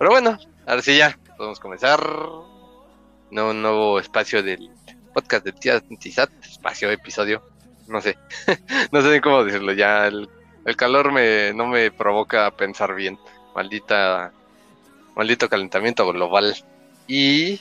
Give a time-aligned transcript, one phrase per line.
[0.00, 2.00] Pero bueno, ahora sí ya, podemos comenzar.
[3.30, 4.70] No, un nuevo espacio del
[5.12, 7.42] podcast de Tía Tizat, espacio, episodio,
[7.86, 8.16] no sé,
[8.92, 10.26] no sé cómo decirlo, ya el,
[10.64, 13.18] el calor me, no me provoca pensar bien,
[13.54, 14.32] maldita,
[15.16, 16.56] maldito calentamiento global.
[17.06, 17.60] Y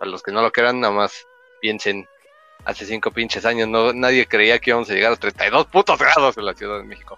[0.00, 1.24] a los que no lo crean, nada más
[1.60, 2.08] piensen,
[2.64, 6.36] hace cinco pinches años no, nadie creía que íbamos a llegar a 32 putos grados
[6.36, 7.16] en la Ciudad de México.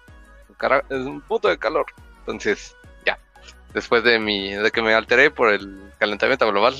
[0.89, 1.87] Es un puto de calor.
[2.19, 2.75] Entonces,
[3.73, 6.75] después de mi, de que me alteré por el calentamiento global,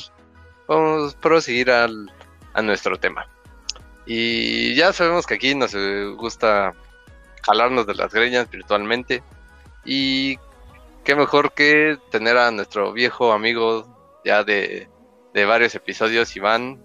[0.67, 2.11] vamos a proseguir al,
[2.53, 3.27] a nuestro tema.
[4.05, 5.75] Y ya sabemos que aquí nos
[6.16, 6.73] gusta
[7.44, 9.23] jalarnos de las greñas virtualmente.
[9.85, 10.38] Y
[11.03, 14.89] qué mejor que tener a nuestro viejo amigo ya de,
[15.33, 16.81] de varios episodios, Iván.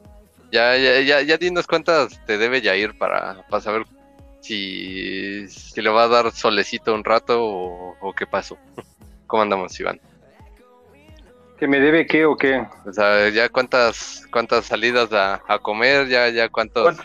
[0.53, 3.87] Ya, ya, ya, ya dinos cuántas te debe ya ir para, para saber
[4.41, 8.59] si, si le va a dar solecito un rato o, qué pasó.
[9.35, 10.01] ¿Cómo andamos, Iván?
[11.59, 12.65] ¿Que me debe qué o qué?
[12.87, 16.97] O sea, ya cuántas cuántas salidas a, a comer, ya ya cuántos...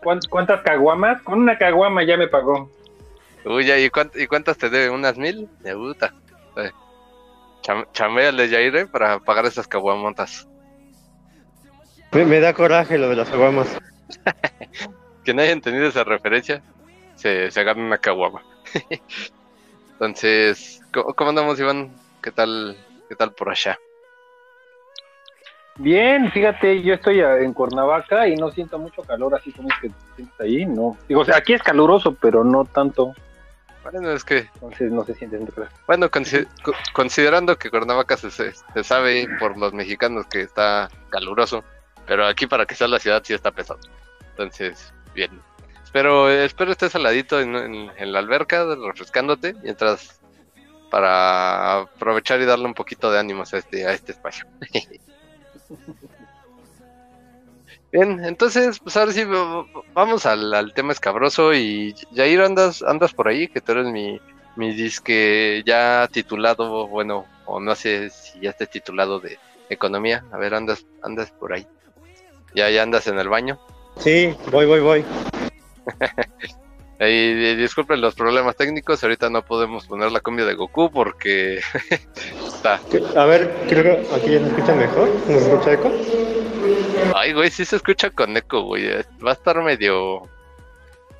[0.00, 1.20] ¿Cuántas, caguamas?
[1.20, 2.70] Con una caguama ya me pagó.
[3.44, 4.88] Uy, ya, ¿y, cuántas te debe?
[4.88, 5.50] ¿Unas mil?
[5.58, 6.14] De puta.
[7.92, 10.48] chaméale, Jair, para pagar esas caguamontas.
[12.12, 13.78] Me, me da coraje lo de las caguamas.
[15.24, 16.62] que no haya entendido esa referencia,
[17.16, 18.42] se, se agarra una caguama.
[19.92, 21.94] Entonces, ¿cómo, andamos, Iván?
[22.22, 22.76] ¿Qué tal,
[23.08, 23.78] qué tal por allá?
[25.76, 29.90] Bien, fíjate, yo estoy en Cuernavaca y no siento mucho calor, así como es que
[30.16, 30.98] sientes ahí, no.
[31.08, 33.14] Digo, o sea, aquí es caluroso, pero no tanto.
[33.82, 34.48] Bueno, es que.
[34.54, 36.10] Entonces no se siente mucho Bueno,
[36.92, 41.64] considerando que Cuernavaca se, se, sabe por los mexicanos que está caluroso,
[42.06, 43.80] pero aquí para que sea la ciudad sí está pesado.
[44.32, 45.40] Entonces, bien.
[45.82, 50.19] Espero, espero estés saladito en, la alberca, refrescándote, mientras
[50.90, 54.44] para aprovechar y darle un poquito de ánimos a este, a este espacio.
[57.92, 59.24] Bien, entonces, pues ahora sí,
[59.94, 64.20] vamos al, tema escabroso y Jair, andas, andas por ahí, que tú eres mi,
[64.54, 70.38] mi disque ya titulado, bueno, o no sé si ya estés titulado de economía, a
[70.38, 71.66] ver, andas, andas por ahí.
[72.54, 73.58] Ya, ya andas en el baño.
[73.98, 75.04] Sí, voy, voy, voy.
[77.08, 81.60] y, disculpen los problemas técnicos, ahorita no podemos poner la cumbia de Goku porque
[82.46, 82.80] está.
[83.16, 85.08] A ver, creo que aquí ya se escucha mejor.
[85.08, 85.92] ¿No se escucha eco?
[87.14, 88.86] Ay, güey, sí se escucha con eco, güey.
[89.24, 90.22] Va a estar medio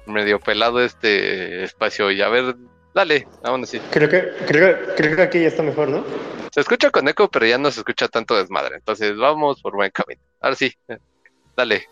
[0.07, 2.57] medio pelado este espacio y a ver,
[2.93, 3.81] dale, vámonos sí.
[3.91, 6.05] Creo que, creo, creo que aquí ya está mejor, ¿no?
[6.53, 8.77] Se escucha con eco, pero ya no se escucha tanto desmadre.
[8.77, 10.21] Entonces vamos por buen camino.
[10.41, 10.75] Ahora sí,
[11.57, 11.87] dale.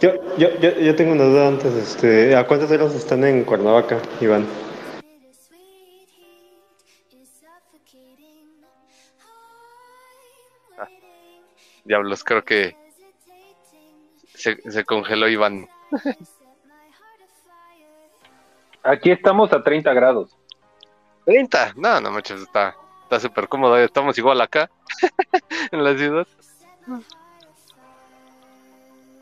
[0.00, 1.72] Yo, yo, yo, yo tengo una duda antes.
[1.74, 4.46] Este, ¿A cuántas horas están en Cuernavaca, Iván?
[10.78, 10.88] Ah,
[11.84, 12.76] diablos, creo que
[14.34, 15.68] se, se congeló Iván.
[18.82, 20.36] Aquí estamos a 30 grados.
[21.24, 22.76] 30, no, no manches, está
[23.06, 24.68] está súper cómodo, estamos igual acá
[25.70, 26.26] en la ciudad.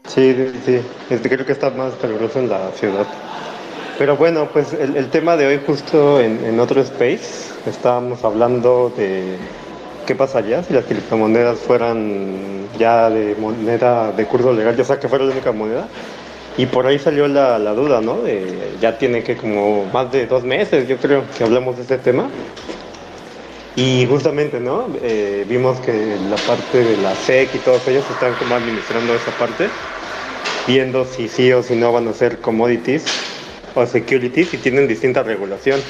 [0.06, 0.34] Sí,
[0.66, 3.06] sí, este, creo que está más caluroso en la ciudad.
[3.98, 9.36] Pero bueno, pues el, tema de hoy justo en, otro space, estábamos hablando de
[10.06, 15.08] qué pasaría si las criptomonedas fueran ya de moneda de curso legal, ya sea que
[15.08, 15.88] fuera la única moneda.
[16.58, 18.18] Y por ahí salió la, la duda, ¿no?
[18.18, 21.98] De, ya tiene que como más de dos meses, yo creo, que hablamos de este
[21.98, 22.28] tema.
[23.76, 24.86] Y justamente, ¿no?
[25.02, 29.32] Eh, vimos que la parte de la SEC y todos ellos están como administrando esa
[29.32, 29.68] parte,
[30.66, 33.04] viendo si sí o si no van a ser commodities
[33.74, 35.80] o securities y tienen distinta regulación.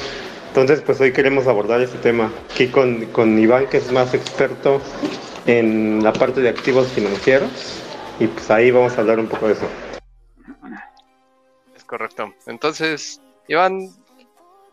[0.49, 4.81] Entonces, pues hoy queremos abordar ese tema aquí con, con Iván, que es más experto
[5.47, 7.51] en la parte de activos financieros,
[8.19, 9.67] y pues ahí vamos a hablar un poco de eso.
[11.77, 12.33] Es correcto.
[12.47, 13.91] Entonces, Iván,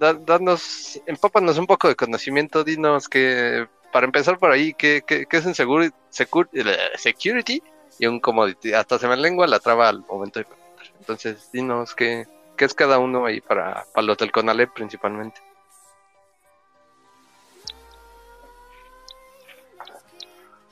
[0.01, 5.45] danos, empápanos un poco de conocimiento, dinos que, para empezar por ahí, ¿qué, qué, es
[5.45, 7.61] un seguro, security
[7.99, 8.73] y un commodity?
[8.73, 10.87] Hasta se me lengua la traba al momento de preguntar.
[10.99, 12.25] Entonces, dinos qué,
[12.57, 15.39] qué es cada uno ahí para, para los del CONALEP principalmente.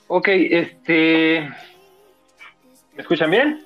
[0.08, 1.48] Ok, este...
[2.94, 3.64] ¿Me escuchan bien?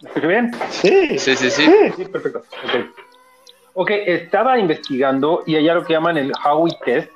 [0.00, 0.50] ¿Me escuchan bien?
[0.70, 1.50] Sí, sí, sí.
[1.50, 2.44] Sí, sí perfecto.
[2.64, 2.88] Okay.
[3.74, 7.10] Ok, estaba investigando y hay algo que llaman el Howey Test,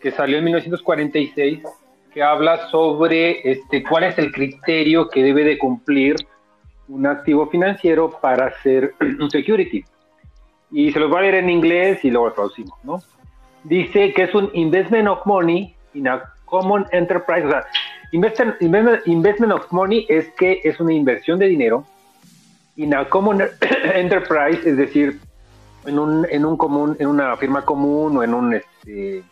[0.00, 1.62] que salió en 1946,
[2.14, 6.14] que habla sobre este, cuál es el criterio que debe de cumplir
[6.86, 9.84] un activo financiero para ser un security.
[10.70, 13.02] Y se los voy a leer en inglés y luego lo traducimos, ¿no?
[13.64, 17.44] Dice que es un investment of money in a common enterprise.
[17.44, 17.66] O sea,
[18.12, 21.84] investment, investment of money es que es una inversión de dinero
[22.76, 23.42] in a common
[23.94, 25.18] enterprise, es decir,
[25.86, 29.22] en un, en un común, en una firma común o en un este,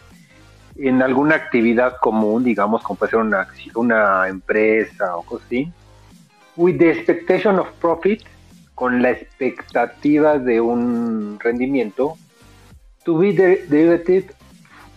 [0.76, 5.72] en alguna actividad común, digamos, como puede ser una, una empresa o cosas así,
[6.56, 8.22] with the expectation of profit,
[8.74, 12.16] con la expectativa de un rendimiento,
[13.04, 14.32] to be derivative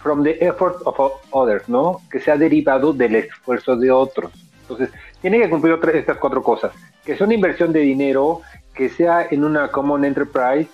[0.02, 2.02] from the effort of others, ¿no?
[2.12, 4.32] Que sea derivado del esfuerzo de otros.
[4.62, 4.90] Entonces,
[5.22, 6.74] tiene que cumplir estas cuatro cosas.
[7.06, 8.42] Que sea una inversión de dinero,
[8.74, 10.70] que sea en una common enterprise,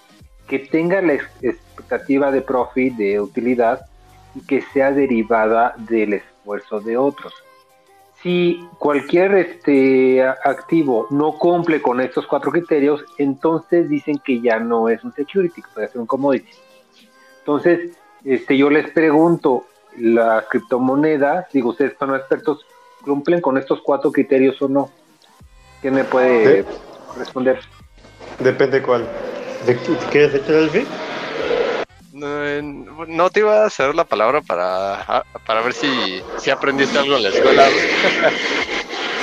[0.48, 3.86] que tenga la expectativa de profit, de utilidad,
[4.36, 7.34] y que sea derivada del esfuerzo de otros.
[8.22, 14.90] Si cualquier este, activo no cumple con estos cuatro criterios, entonces dicen que ya no
[14.90, 16.52] es un security, que puede ser un commodity.
[17.40, 17.92] Entonces,
[18.26, 19.66] este, yo les pregunto,
[19.98, 22.66] las criptomonedas, digo, ustedes son expertos,
[23.04, 24.90] ¿cumplen con estos cuatro criterios o no?
[25.82, 26.66] ¿Quién me puede
[27.18, 27.60] responder?
[28.40, 29.08] Depende cuál.
[29.68, 29.78] ¿De,
[30.12, 30.88] ¿Quieres echar el fin?
[32.14, 37.24] No, te iba a hacer la palabra para, para ver si, si aprendiste algo en
[37.24, 37.70] la escuela.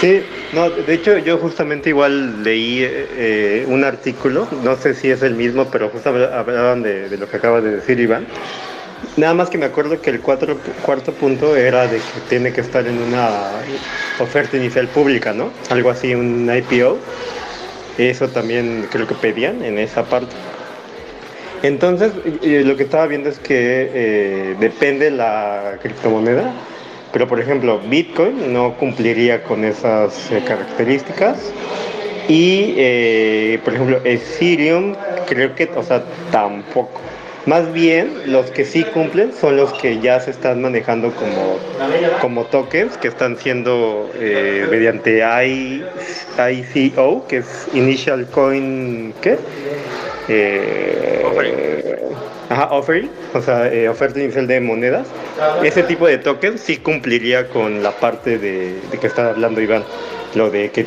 [0.00, 5.22] Sí, no, de hecho yo justamente igual leí eh, un artículo, no sé si es
[5.22, 8.26] el mismo, pero justamente hablaban de, de, lo que acaba de decir Iván.
[9.16, 12.60] Nada más que me acuerdo que el cuatro, cuarto punto era de que tiene que
[12.60, 13.52] estar en una
[14.18, 15.50] oferta inicial pública, ¿no?
[15.70, 16.98] Algo así, un IPO.
[17.98, 20.34] Eso también creo que pedían en esa parte.
[21.62, 22.12] Entonces,
[22.42, 26.52] lo que estaba viendo es que eh, depende la criptomoneda,
[27.12, 31.52] pero por ejemplo, Bitcoin no cumpliría con esas eh, características.
[32.28, 34.94] Y, eh, por ejemplo, Ethereum,
[35.26, 37.00] creo que, o sea, tampoco.
[37.46, 41.58] Más bien, los que sí cumplen son los que ya se están manejando como,
[42.20, 44.10] como tokens, que están siendo
[44.70, 45.22] mediante
[46.38, 49.38] ICO, que es Initial Coin, ¿qué?
[50.28, 51.24] Eh,
[52.48, 55.08] Ajá, offering, o sea, eh, oferta inicial de monedas.
[55.62, 59.82] Ese tipo de tokens sí cumpliría con la parte de, que está hablando Iván,
[60.34, 60.86] lo de que,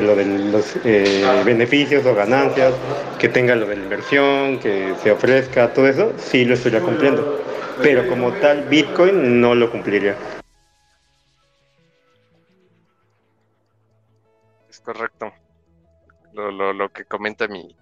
[0.00, 2.72] lo de los eh, beneficios o ganancias,
[3.18, 7.22] que tenga lo de la inversión, que se ofrezca, todo eso, sí lo estaría cumpliendo.
[7.82, 10.16] Pero como tal, Bitcoin no lo cumpliría.
[14.68, 15.32] Es correcto.
[16.32, 17.76] Lo, lo, lo que comenta mi,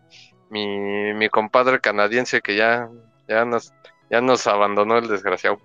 [0.51, 2.89] mi, mi compadre canadiense que ya,
[3.29, 3.73] ya, nos,
[4.11, 5.61] ya nos abandonó el desgraciado.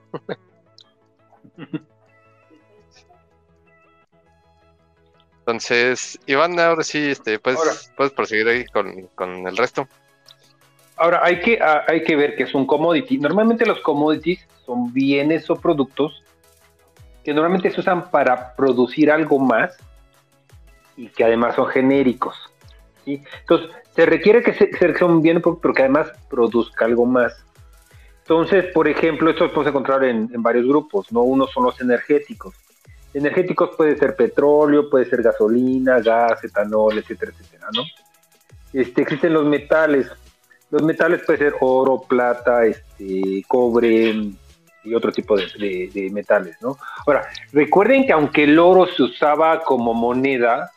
[5.42, 9.88] Entonces, Iván, ahora sí, este, puedes, puedes proseguir ahí con, con, el resto.
[10.98, 13.18] Ahora, hay que, ah, hay que ver que es un commodity.
[13.18, 16.24] Normalmente los commodities son bienes o productos
[17.24, 19.78] que normalmente se usan para producir algo más
[20.96, 22.36] y que además son genéricos.
[23.04, 23.22] ¿sí?
[23.42, 27.44] Entonces, se requiere que sea un bien porque además produzca algo más.
[28.22, 31.22] Entonces, por ejemplo, esto lo podemos encontrar en, varios grupos, ¿no?
[31.22, 32.56] Uno son los energéticos.
[33.14, 37.84] Energéticos puede ser petróleo, puede ser gasolina, gas, etanol, etcétera, etcétera, ¿no?
[38.74, 40.08] Este, existen los metales.
[40.70, 44.32] Los metales puede ser oro, plata, este, cobre
[44.84, 46.78] y otro tipo de, de metales, ¿no?
[47.06, 50.72] Ahora, recuerden que aunque el oro se usaba como moneda,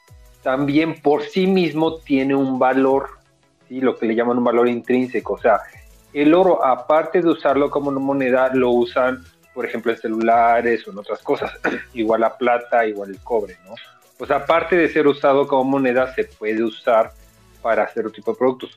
[0.45, 3.09] también por sí mismo tiene un valor,
[3.69, 3.81] ¿sí?
[3.81, 5.35] lo que le llaman un valor intrínseco.
[5.35, 5.59] O sea,
[6.13, 9.25] el oro, aparte de usarlo como moneda, lo usan,
[9.55, 11.53] por ejemplo, en celulares o en otras cosas.
[11.95, 13.75] igual la plata, igual el cobre, ¿no?
[14.19, 17.13] Pues aparte de ser usado como moneda, se puede usar
[17.63, 18.77] para hacer otro tipo de productos.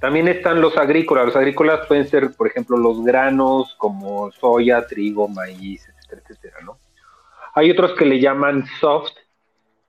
[0.00, 1.26] También están los agrícolas.
[1.26, 6.78] Los agrícolas pueden ser, por ejemplo, los granos como soya, trigo, maíz, etcétera, etcétera, ¿no?
[7.54, 9.12] Hay otros que le llaman soft,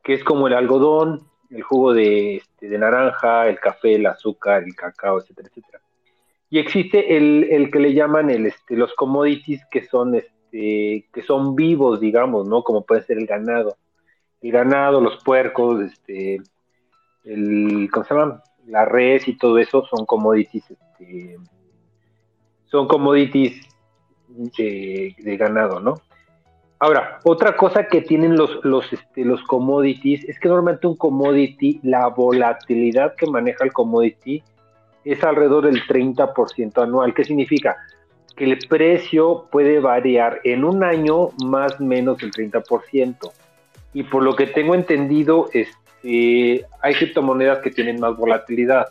[0.03, 4.63] que es como el algodón, el jugo de, este, de naranja, el café, el azúcar,
[4.63, 5.81] el cacao, etcétera, etcétera.
[6.49, 11.23] Y existe el, el que le llaman el, este, los commodities que son, este, que
[11.25, 12.63] son vivos, digamos, ¿no?
[12.63, 13.77] Como puede ser el ganado.
[14.41, 16.39] El ganado, los puercos, este,
[17.23, 18.43] el, ¿cómo se llama?
[18.67, 21.37] La res y todo eso son commodities, este,
[22.65, 23.61] son commodities
[24.27, 25.95] de, ganado, ¿no?
[26.79, 31.79] Ahora, otra cosa que tienen los, los, este, los commodities es que normalmente un commodity,
[31.83, 34.43] la volatilidad que maneja el commodity
[35.05, 37.13] es alrededor del 30% anual.
[37.13, 37.77] ¿Qué significa?
[38.35, 43.31] Que el precio puede variar en un año más o menos el 30%.
[43.93, 48.89] Y por lo que tengo entendido, este, hay criptomonedas que tienen más volatilidad.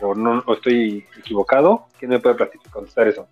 [0.00, 1.86] O, no, estoy equivocado.
[1.98, 2.36] ¿Quién me puede
[2.70, 3.26] contestar eso?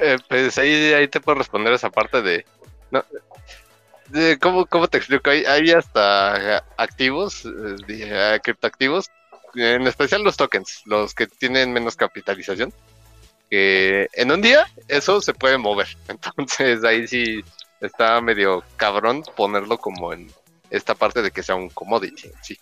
[0.00, 2.44] Eh, pues ahí, ahí te puedo responder esa parte de...
[2.90, 3.02] No,
[4.40, 5.30] ¿cómo, ¿Cómo te explico?
[5.30, 7.44] Hay, hasta activos,
[7.88, 9.10] eh, criptoactivos,
[9.54, 12.72] en especial los tokens, los que tienen menos capitalización,
[13.50, 15.88] que en un día eso se puede mover.
[16.08, 17.44] Entonces ahí sí
[17.80, 20.30] está medio cabrón ponerlo como en
[20.70, 22.58] esta parte de que sea un commodity, sí.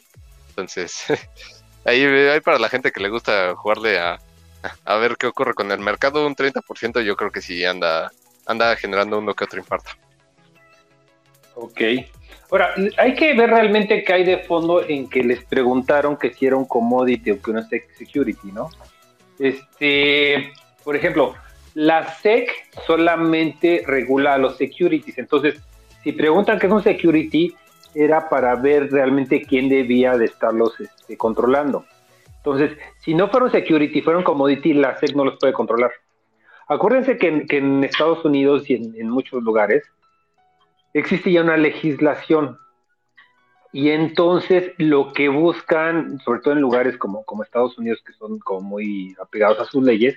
[0.50, 1.04] Entonces,
[1.84, 4.18] ahí hay para la gente que le gusta jugarle a,
[4.84, 8.10] a ver qué ocurre con el mercado, un 30% yo creo que sí anda,
[8.46, 9.90] anda generando uno que otro infarto.
[11.54, 11.80] Ok.
[12.52, 16.44] Ahora, hay que ver realmente qué hay de fondo en que les preguntaron que si
[16.44, 18.68] era un commodity o que no es security, ¿no?
[19.38, 20.52] Este,
[20.84, 21.34] por ejemplo,
[21.72, 22.50] la SEC
[22.86, 25.16] solamente regula los securities.
[25.16, 25.62] Entonces,
[26.02, 27.54] si preguntan qué es un security,
[27.94, 31.86] era para ver realmente quién debía de estarlos este, controlando.
[32.36, 35.92] Entonces, si no fueron security, fueron commodity, la SEC no los puede controlar.
[36.68, 39.84] Acuérdense que en, Estados Unidos y en, muchos lugares
[40.92, 42.58] existe ya una legislación
[43.72, 48.60] y entonces lo que buscan, sobre todo en lugares como, Estados Unidos, que son como
[48.60, 50.14] muy apegados a sus leyes,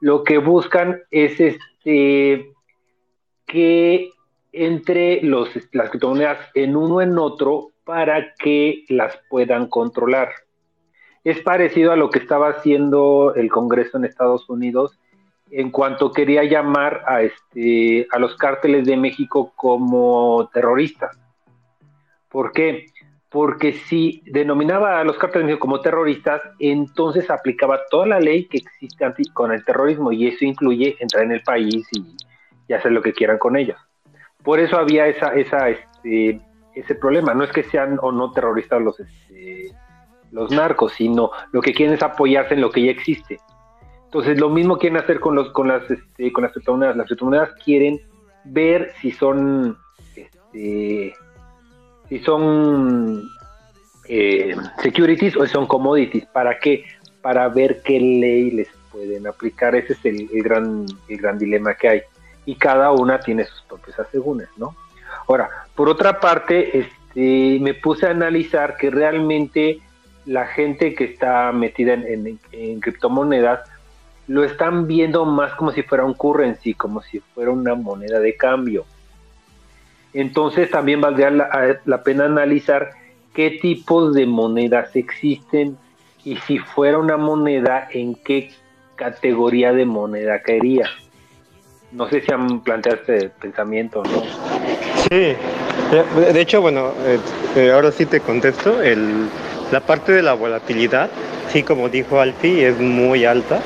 [0.00, 2.52] lo que buscan es este
[3.46, 4.10] que
[4.52, 10.32] entre los, las criptomonedas en uno en otro para que las puedan controlar.
[11.22, 14.98] Es parecido a lo que estaba haciendo el Congreso en Estados Unidos
[15.56, 21.16] en cuanto quería llamar a, este, a los cárteles de México como terroristas.
[22.28, 22.86] ¿Por qué?
[23.30, 28.46] Porque si denominaba a los cárteles de México como terroristas, entonces aplicaba toda la ley
[28.46, 32.16] que existe con el terrorismo y eso incluye entrar en el país y,
[32.74, 33.78] hacer lo que quieran con ellos.
[34.42, 36.40] Por eso había esa, este,
[36.74, 37.32] ese problema.
[37.32, 39.70] No es que sean o no terroristas los, este,
[40.32, 43.38] los narcos, sino lo que quieren es apoyarse en lo que ya existe.
[44.14, 46.96] Entonces, lo mismo quieren hacer con los, con las, este, con las criptomonedas.
[46.96, 48.00] Las criptomonedas quieren
[48.44, 49.76] ver si son,
[50.14, 51.12] este,
[52.08, 53.28] si son
[54.08, 56.26] eh, securities o si son commodities.
[56.26, 56.84] ¿Para qué?
[57.22, 59.74] Para ver qué ley les pueden aplicar.
[59.74, 62.02] Ese es el, gran, el gran dilema que hay
[62.46, 64.76] y cada una tiene sus propios asegúnes, ¿no?
[65.26, 69.80] Ahora, por otra parte, este, me puse a analizar que realmente
[70.24, 72.38] la gente que está metida en,
[72.78, 73.68] criptomonedas
[74.26, 78.36] lo están viendo más como si fuera un currency, como si fuera una moneda de
[78.36, 78.84] cambio.
[80.12, 82.90] Entonces también valdría la, la pena analizar
[83.34, 85.76] qué tipos de monedas existen
[86.24, 88.50] y si fuera una moneda, en qué
[88.96, 90.88] categoría de moneda caería.
[91.92, 94.22] No sé si han planteado este pensamiento, ¿no?
[95.10, 95.34] Sí,
[96.32, 97.18] de hecho, bueno, eh,
[97.56, 98.82] eh, ahora sí te contesto.
[98.82, 99.28] El,
[99.70, 101.10] la parte de la volatilidad,
[101.48, 103.60] sí, como dijo Alfie, es muy alta.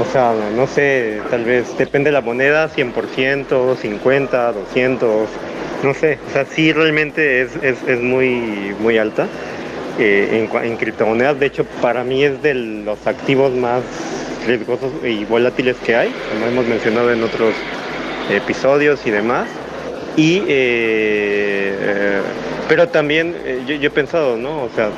[0.00, 5.28] O sea, no sé, tal vez depende de la moneda, 100%, 50, 200,
[5.82, 6.18] no sé.
[6.28, 9.26] O sea, sí realmente es, es, es muy, muy alta
[9.98, 11.40] eh, en, criptomonedas.
[11.40, 13.82] De hecho, para mí es de los activos más
[14.46, 17.52] riesgosos y volátiles que hay, como hemos mencionado en otros
[18.30, 19.48] episodios y demás.
[20.16, 22.20] Y, eh, eh,
[22.68, 23.34] pero también
[23.66, 24.62] yo, he pensado, ¿no?
[24.62, 24.90] O sea,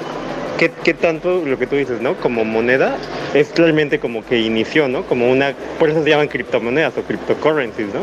[0.60, 2.14] ¿qué, ¿qué, tanto lo que tú dices, ¿no?
[2.14, 2.96] Como moneda
[3.34, 5.04] es realmente como que inició, ¿no?
[5.04, 8.02] Como una, por eso se llaman criptomonedas o cryptocurrencies, ¿no?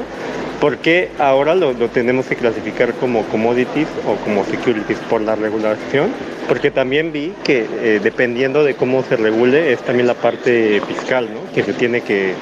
[0.60, 6.12] porque ahora lo, tenemos que clasificar como commodities o como securities por la regulación?
[6.48, 11.30] Porque también vi que eh, dependiendo de cómo se regule es también la parte fiscal,
[11.34, 11.52] ¿no?
[11.54, 12.34] Que se tiene que,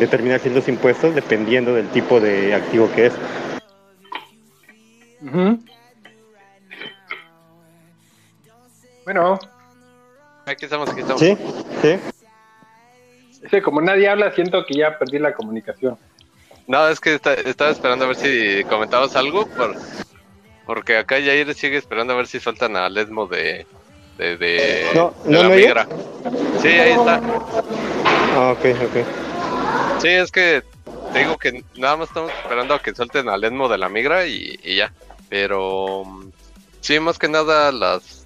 [0.00, 3.12] determinar ciertos impuestos dependiendo del tipo de activo que es.
[9.04, 9.38] Bueno.
[10.46, 11.20] Aquí estamos, aquí estamos.
[11.20, 11.36] Sí,
[13.50, 13.60] sí.
[13.60, 15.98] como nadie habla, siento que ya perdí la comunicación.
[16.66, 19.76] No, es que estaba esperando a ver si comentabas algo, por,
[20.66, 23.66] porque acá Jair sigue esperando a ver si sueltan a Lesmo de,
[24.16, 25.86] de, de, la migra.
[26.62, 27.20] Sí, ahí está.
[28.34, 30.00] Ah, ok, ok.
[30.00, 30.62] Sí, es que
[31.12, 34.26] te digo que nada más estamos esperando a que suelten a Lesmo de la migra
[34.26, 34.92] y, ya.
[35.28, 36.04] Pero
[36.80, 38.23] sí, más que nada las...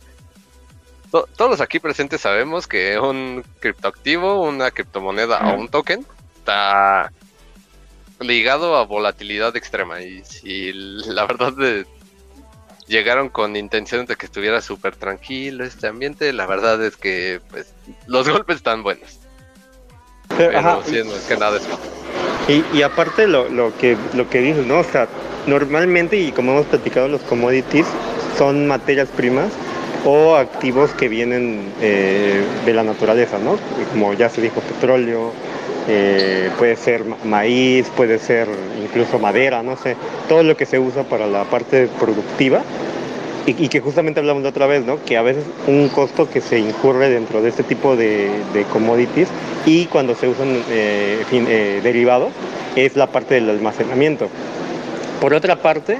[1.10, 6.04] todos los aquí presentes sabemos que un criptoactivo, una criptomoneda o un token
[6.36, 7.12] está
[8.20, 10.02] ligado a volatilidad extrema.
[10.02, 11.86] Y si la verdad de,
[12.86, 17.72] llegaron con intención de que estuviera súper tranquilo este ambiente, la verdad es que pues
[18.06, 19.18] los golpes están buenos.
[20.36, 21.66] Pero sí, no es que nada es
[22.48, 24.78] y, y, aparte lo, lo, que, lo que dices, ¿no?
[24.78, 25.06] O sea,
[25.46, 27.86] normalmente, y como hemos platicado, los commodities
[28.38, 29.52] son materias primas
[30.04, 33.56] o activos que vienen eh, de la naturaleza, ¿no?
[33.92, 35.32] Como ya se dijo, petróleo,
[35.88, 38.48] eh, puede ser maíz, puede ser
[38.82, 39.96] incluso madera, no sé,
[40.28, 42.62] todo lo que se usa para la parte productiva
[43.46, 45.02] y, que justamente hablamos de otra vez, ¿no?
[45.04, 48.28] Que a veces un costo que se incurre dentro de este tipo de,
[48.72, 49.28] commodities
[49.64, 52.32] y cuando se usan eh, eh, derivados
[52.76, 54.28] es la parte del almacenamiento.
[55.20, 55.98] Por otra parte,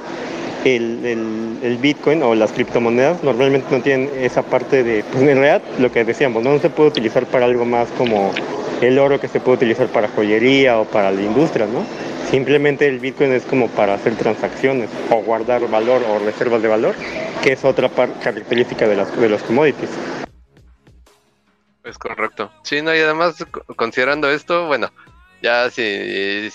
[0.65, 5.93] el, Bitcoin o las criptomonedas normalmente no tienen esa parte de, pues en realidad lo
[5.93, 8.33] que decíamos, no se puede utilizar para algo más como
[8.81, 11.85] el oro que se puede utilizar para joyería o para la industria, ¿no?
[12.31, 16.95] Simplemente el Bitcoin es como para hacer transacciones o guardar valor o reservas de valor,
[17.43, 19.91] que es otra característica de, las, de los commodities.
[21.85, 22.51] Es correcto.
[22.63, 23.37] Sí, no, y además
[23.77, 24.91] considerando esto, bueno,
[25.41, 26.51] ya si,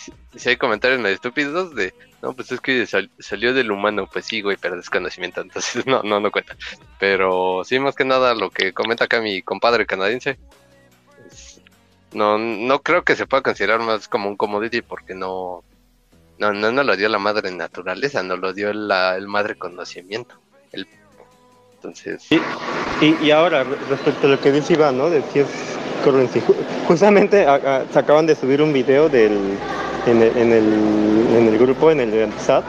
[0.46, 4.58] hay comentarios medio estúpidos de, no, pues es que salió del humano, pues sí, güey,
[4.60, 6.56] pero desconocimiento, entonces no, no, no cuenta.
[7.00, 10.38] Pero sí, más que nada lo que comenta acá mi compadre canadiense,
[12.14, 15.64] no, no creo que se pueda considerar más como un commodity porque no,
[16.38, 20.40] no, no nos lo dio la madre naturaleza, nos lo dio la, el madre conocimiento.
[20.72, 20.88] El,
[21.76, 22.28] entonces.
[23.02, 25.10] Y, y, ahora, respecto a lo que dice Iván, ¿no?
[25.10, 25.73] De si es
[26.88, 27.46] Justamente
[27.92, 29.38] se acaban de subir un video del,
[30.08, 32.64] en, el, en, el, grupo, en el SAT,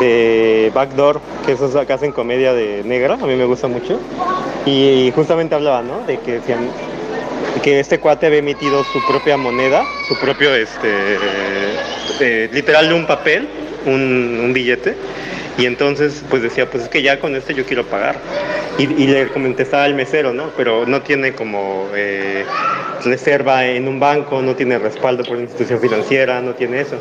[0.00, 4.00] de Backdoor, que esos acá hacen comedia de negra, a mí me gusta mucho.
[4.66, 6.00] Y, justamente hablaba, ¿no?
[6.06, 11.16] De que este cuate había emitido su propia moneda, su propio, este,
[12.20, 13.48] eh, literal un papel,
[13.86, 14.96] un, billete,
[15.56, 18.16] y entonces pues decía, pues es que ya con este yo quiero pagar.
[18.76, 20.50] Y, le contestaba al mesero, ¿no?
[20.56, 22.44] Pero no tiene como eh,
[23.04, 26.96] reserva en un banco, no tiene respaldo por una institución financiera, no tiene eso.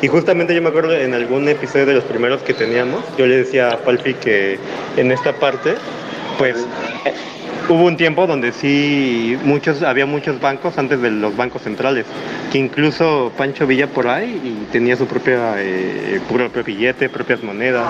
[0.00, 3.38] Y justamente yo me acuerdo en algún episodio de los primeros que teníamos, yo le
[3.38, 4.58] decía a Palfi que
[4.96, 5.74] en esta parte,
[6.38, 6.56] pues
[7.68, 12.06] hubo un tiempo donde sí muchos había muchos bancos antes de los bancos centrales
[12.50, 17.86] que incluso Pancho Villa por ahí y tenía su propia eh, propio billete propias monedas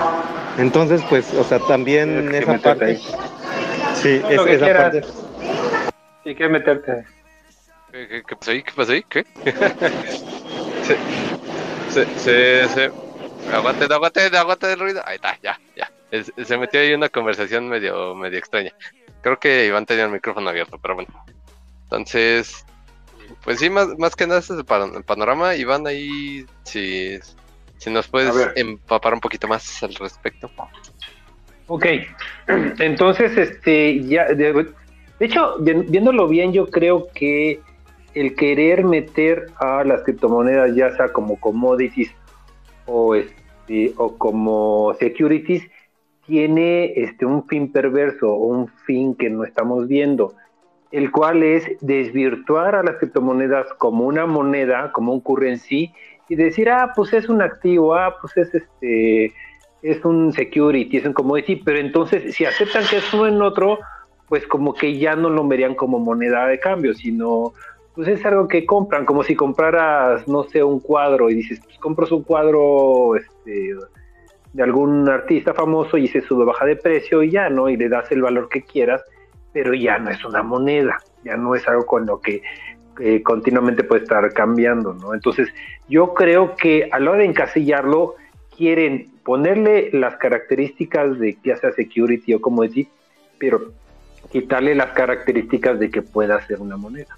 [0.57, 2.97] entonces pues o sea también esa parte
[3.95, 5.03] sí es, esa parte
[6.23, 7.05] sí que meterte
[7.91, 8.61] ¿Qué, qué, pasó ahí?
[8.61, 9.03] ¿Qué pasó ahí?
[9.09, 9.25] ¿Qué?
[11.89, 12.91] se, se, se,
[13.51, 15.01] aguante, aguante, aguante del ruido.
[15.05, 15.91] Ahí está, ya, ya.
[16.43, 18.73] se metió ahí una conversación medio, medio extraña.
[19.21, 21.09] Creo que Iván tenía el micrófono abierto, pero bueno.
[21.83, 22.65] Entonces,
[23.43, 25.55] pues sí, más, más que nada este es el panorama.
[25.55, 27.19] Iván, ahí, si,
[27.77, 30.49] si nos puedes empapar un poquito más al respecto.
[31.67, 31.85] Ok,
[32.79, 34.67] entonces, este, ya, de,
[35.19, 37.59] hecho, viéndolo bien, yo creo que
[38.13, 42.11] el querer meter a las criptomonedas, ya sea como commodities
[42.85, 45.63] o, este, o como securities,
[46.29, 50.35] tiene este, un fin perverso o un fin que no estamos viendo,
[50.91, 55.91] el cual es desvirtuar a las criptomonedas como una moneda, como un currency,
[56.29, 59.33] y decir, ah, pues es un activo, ah, pues es este,
[59.81, 63.79] es un security, es un commodity, pero entonces si aceptan que es uno en otro,
[64.27, 67.53] pues como que ya no lo verían como moneda de cambio, sino
[67.95, 71.77] pues es algo que compran, como si compraras, no sé, un cuadro y dices, pues
[71.79, 73.73] compras un cuadro, este,
[74.53, 77.69] de algún artista famoso y se sube baja de precio y ya, ¿no?
[77.69, 79.03] Y le das el valor que quieras,
[79.53, 82.41] pero ya no es una moneda, ya no es algo con lo que
[83.23, 85.13] continuamente puede estar cambiando, ¿no?
[85.13, 85.47] Entonces,
[85.87, 88.15] yo creo que a la hora de encasillarlo,
[88.59, 92.89] quieren ponerle las características de ya sea security o commodity,
[93.37, 93.71] pero
[94.33, 97.17] quitarle las características de que pueda ser una moneda.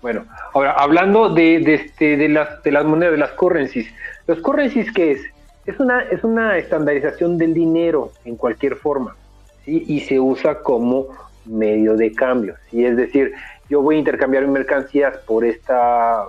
[0.00, 3.92] Bueno, ahora hablando de, de, este, de, las, de las monedas, de las currencies.
[4.26, 5.22] ¿Los currencies qué es?
[5.66, 9.16] Es una, es una estandarización del dinero en cualquier forma,
[9.64, 9.84] ¿sí?
[9.86, 11.08] Y se usa como
[11.44, 12.84] medio de cambio, ¿sí?
[12.84, 13.32] Es decir,
[13.68, 16.24] yo voy a intercambiar mercancías por esta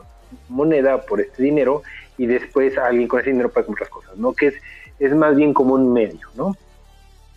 [0.50, 1.82] moneda, por este dinero,
[2.17, 4.34] y después alguien con ese dinero puede comprar cosas, ¿no?
[4.34, 4.56] Que es,
[5.00, 6.56] es más bien como un medio, ¿no?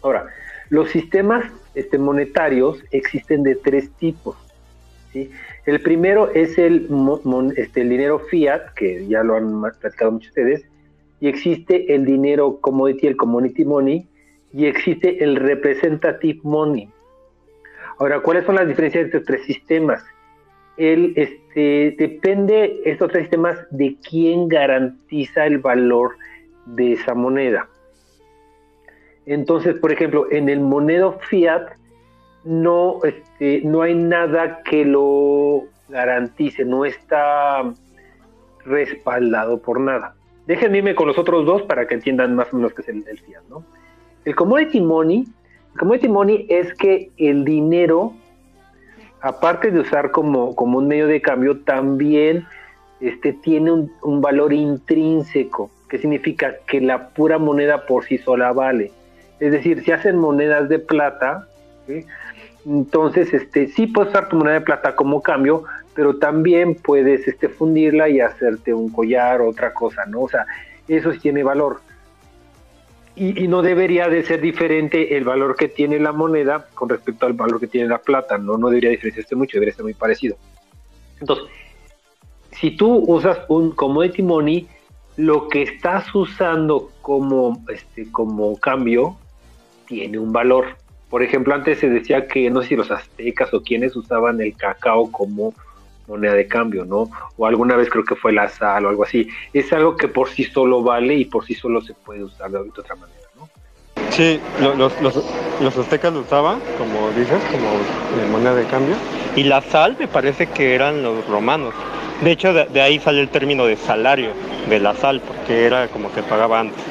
[0.03, 0.27] Ahora,
[0.69, 4.37] los sistemas este, monetarios existen de tres tipos.
[5.65, 6.89] El primero es el,
[7.57, 10.65] este, el dinero fiat, que ya lo han platicado muchos ustedes,
[11.25, 14.07] y existe el dinero commodity, el commodity money,
[14.53, 16.91] y existe el representative money.
[17.99, 20.05] Ahora, ¿cuáles son las diferencias entre estos tres sistemas?
[20.77, 26.15] El, este, depende estos tres sistemas de quién garantiza el valor
[26.67, 27.71] de esa moneda.
[29.25, 31.71] Entonces, por ejemplo, en el moneda fiat
[32.45, 37.63] no, este, no hay nada que lo garantice, no está
[38.67, 40.15] respaldado por nada.
[40.47, 43.03] Déjenme irme con los otros dos para que entiendan más o menos qué es el,
[43.05, 43.65] fiat, ¿no?
[44.25, 45.25] El commodity money,
[45.73, 48.13] el commodity money es que el dinero,
[49.21, 52.47] aparte de usar como, como un medio de cambio, también
[53.01, 58.93] este, tiene un, valor intrínseco, que significa que la pura moneda por sí sola vale.
[59.41, 61.49] Es decir, si hacen monedas de plata,
[62.67, 67.49] entonces este, sí puedes usar tu moneda de plata como cambio, pero también puedes este,
[67.49, 70.23] fundirla y hacerte un collar o otra cosa, ¿no?
[70.23, 70.45] O sea,
[70.89, 71.81] eso sí tiene valor.
[73.17, 77.35] Y, no debería de ser diferente el valor que tiene la moneda con respecto al
[77.35, 78.59] valor que tiene la plata, ¿no?
[78.59, 80.37] No debería diferenciarse mucho, debería ser muy parecido.
[81.21, 81.47] Entonces,
[82.51, 84.67] si tú usas un commodity money,
[85.17, 89.17] lo que estás usando como, este, como cambio
[89.87, 90.77] tiene un valor.
[91.09, 94.57] Por ejemplo, antes se decía que no sé si los aztecas o quienes usaban el
[94.57, 95.55] cacao como
[96.07, 97.11] moneda de cambio, ¿no?
[97.37, 99.29] O alguna vez creo que fue la sal o algo así.
[99.53, 102.59] Es algo que por sí solo vale y por sí solo se puede usar de,
[102.59, 103.49] otra manera, ¿no?
[104.11, 108.95] Sí, los, los, aztecas lo usaban, como dices, como eh, moneda de cambio.
[109.35, 111.75] Y la sal me parece que eran los romanos.
[112.23, 114.31] De hecho, de, ahí sale el término de salario
[114.69, 116.83] de la sal, porque era como se pagaba antes.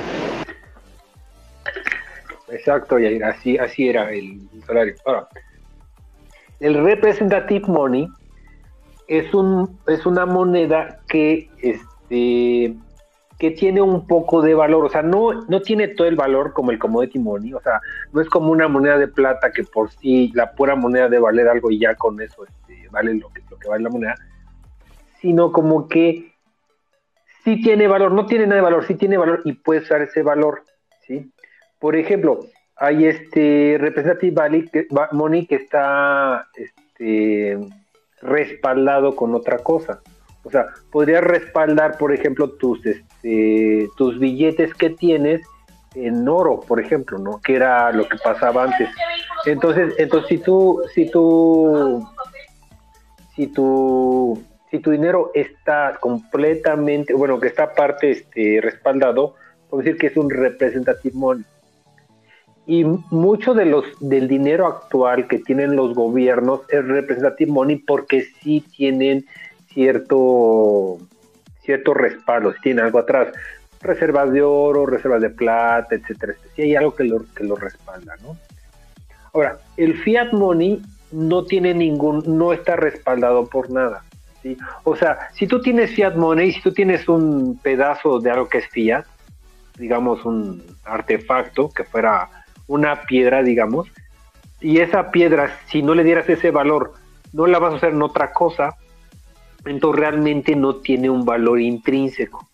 [2.49, 4.95] Exacto, y así, así era el salario.
[5.05, 5.27] Ahora,
[6.59, 8.07] el representative money
[9.07, 12.75] es, un, es una moneda que, este,
[13.39, 16.71] que tiene un poco de valor, o sea, no, no tiene todo el valor como
[16.71, 20.31] el commodity money, o sea, no es como una moneda de plata que por sí
[20.33, 23.57] la pura moneda de valer algo y ya con eso este, vale lo que, lo
[23.57, 24.15] que vale la moneda,
[25.19, 26.33] sino como que
[27.43, 30.21] sí tiene valor, no tiene nada de valor, sí tiene valor y puede usar ese
[30.21, 30.63] valor,
[31.05, 31.31] ¿sí?
[31.79, 32.39] Por ejemplo,
[32.77, 37.57] hay este representative money que está este,
[38.23, 40.01] respaldado con otra cosa.
[40.43, 45.41] O sea, podrías respaldar, por ejemplo, tus, este, tus billetes que tienes
[45.95, 47.39] en oro, por ejemplo, ¿no?
[47.41, 48.89] Que era lo que pasaba antes.
[49.45, 52.05] Entonces, entonces si tú, si tú,
[53.35, 59.35] si tu, si tu dinero está completamente, bueno, que está parte este, respaldado,
[59.69, 61.45] puedo decir que es un representative money.
[62.65, 68.25] Y mucho de los, del dinero actual que tienen los gobiernos es representative money porque
[68.41, 69.25] sí tienen
[69.67, 70.97] cierto,
[71.61, 73.29] cierto respaldo, si tienen algo atrás.
[73.81, 76.35] Reservas de oro, reservas de plata, etcétera.
[76.55, 78.37] Si hay algo que lo, que lo respalda, ¿no?
[79.33, 84.03] Ahora, el fiat money no tiene ningún, no está respaldado por nada.
[84.41, 84.57] ¿sí?
[84.83, 88.59] O sea, si tú tienes fiat money, si tú tienes un pedazo de algo que
[88.59, 89.05] es fiat,
[89.77, 92.29] digamos un artefacto que fuera
[92.67, 93.91] una piedra, digamos,
[94.63, 96.93] y esa piedra, si no le dieras ese valor,
[97.33, 98.77] no la vas a usar en otra cosa,
[99.65, 102.47] entonces realmente no tiene un valor intrínseco.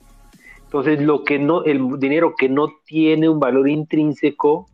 [0.64, 4.68] Entonces, lo que no, el dinero que no tiene un valor intrínseco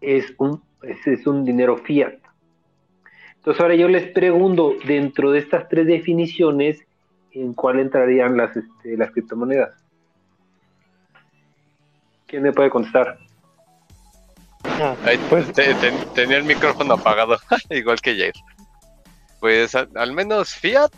[0.00, 2.14] es un, es, un dinero fiat.
[3.36, 6.86] Entonces, ahora yo les pregunto, dentro de estas tres definiciones,
[7.32, 9.74] ¿en cuál entrarían las, este, las criptomonedas?
[12.26, 13.18] ¿Quién me puede contestar?
[15.30, 15.52] pues...
[15.52, 17.38] tenía el micrófono apagado,
[17.70, 18.34] igual que Jair.
[19.40, 20.90] Pues al, menos Fiat,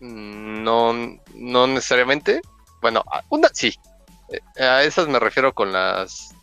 [0.00, 0.92] mm, no,
[1.34, 2.40] no necesariamente.
[2.80, 3.74] Bueno, una sí.
[4.30, 6.34] Eh, a esas me refiero con las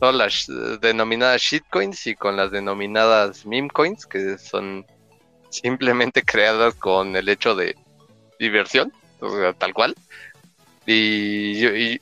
[0.00, 4.84] todas las denominadas shitcoins y con las denominadas meme coins, que son
[5.50, 7.76] simplemente creadas con el hecho de
[8.38, 8.92] diversión,
[9.58, 9.94] tal cual.
[10.86, 12.00] Y, y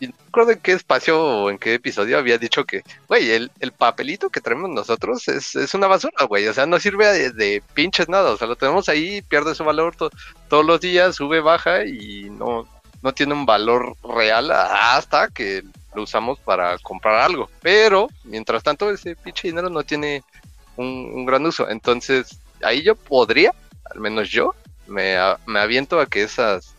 [0.00, 4.28] no recuerdo en qué espacio o en qué episodio había dicho que, güey, el, papelito
[4.28, 6.46] que traemos nosotros es, una basura, güey.
[6.48, 8.30] O sea, no sirve de, pinches nada.
[8.32, 12.68] O sea, lo tenemos ahí, pierde su valor todos los días, sube, baja y no,
[13.02, 15.62] no tiene un valor real hasta que
[15.94, 17.48] lo usamos para comprar algo.
[17.62, 20.22] Pero, mientras tanto, ese pinche dinero no tiene
[20.76, 21.70] un, gran uso.
[21.70, 23.54] Entonces, ahí yo podría,
[23.90, 24.54] al menos yo,
[24.86, 26.74] me, me aviento a que esas,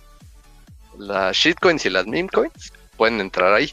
[0.98, 3.72] las shitcoins y las meme coins, pueden entrar ahí.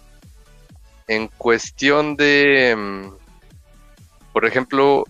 [1.08, 5.04] En cuestión de, mm, por ejemplo,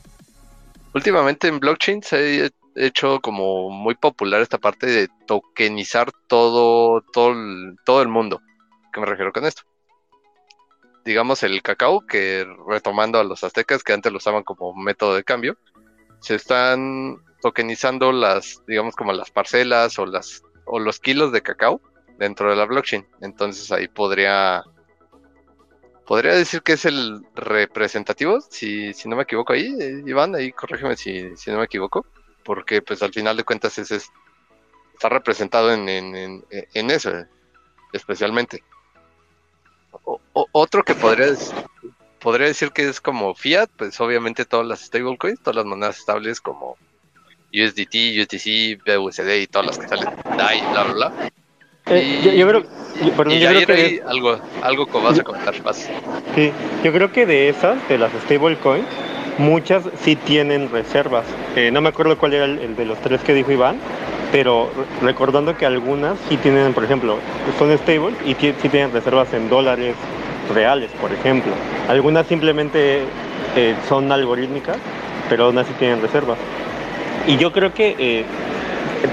[0.94, 7.34] últimamente en blockchain se ha hecho como muy popular esta parte de tokenizar todo, todo,
[7.84, 8.40] todo el mundo.
[8.92, 9.62] ¿Qué me refiero con esto?
[11.04, 15.24] Digamos el cacao, que retomando a los aztecas que antes lo usaban como método de
[15.24, 15.58] cambio,
[16.20, 21.80] se están tokenizando las, digamos como las parcelas o las o los kilos de cacao
[22.18, 23.06] dentro de la blockchain.
[23.20, 24.64] Entonces ahí podría
[26.06, 30.52] podría decir que es el representativo, si, si no me equivoco ahí, eh, Iván, ahí
[30.52, 32.06] corrígeme si, si no me equivoco,
[32.44, 37.10] porque pues al final de cuentas es, está representado en, en, en, eso,
[37.92, 38.62] especialmente.
[40.52, 41.28] otro que podría,
[42.20, 46.40] podría decir que es como fiat, pues obviamente todas las stablecoins, todas las monedas estables
[46.40, 46.76] como
[47.52, 51.32] USDT, USDC, BUSD y todas las que salen, DAI, bla, bla, bla.
[51.86, 52.62] Eh, yo, yo creo,
[53.02, 55.90] yo- perdón, y yo ayer creo que ahí algo, algo que vas a comentar, vas.
[56.34, 56.50] Sí,
[56.82, 58.86] yo creo que de esas, de las stablecoins,
[59.38, 61.26] muchas sí tienen reservas.
[61.56, 63.78] Eh, no me acuerdo cuál era el, el de los tres que dijo Iván,
[64.32, 64.70] pero
[65.00, 67.18] re- recordando que algunas sí tienen, por ejemplo,
[67.58, 69.94] son stables y sí tienen reservas en dólares
[70.54, 71.52] reales, por ejemplo.
[71.88, 73.02] Algunas simplemente
[73.56, 74.76] eh, son algorítmicas,
[75.28, 76.38] pero aún así tienen reservas.
[77.26, 78.24] Y yo creo que,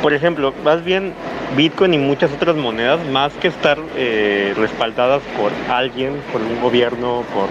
[0.01, 1.13] por ejemplo, más bien
[1.55, 7.23] Bitcoin y muchas otras monedas, más que estar eh, respaldadas por alguien, por un gobierno,
[7.33, 7.49] por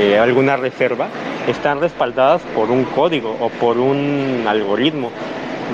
[0.00, 1.08] eh, alguna reserva,
[1.48, 5.10] están respaldadas por un código o por un algoritmo,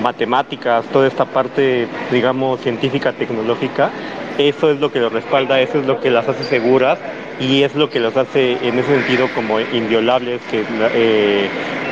[0.01, 3.91] matemáticas, toda esta parte, digamos, científica, tecnológica.
[4.37, 6.97] Eso es lo que lo respalda, eso es lo que las hace seguras
[7.39, 11.49] y es lo que los hace en ese sentido como inviolables, que, eh,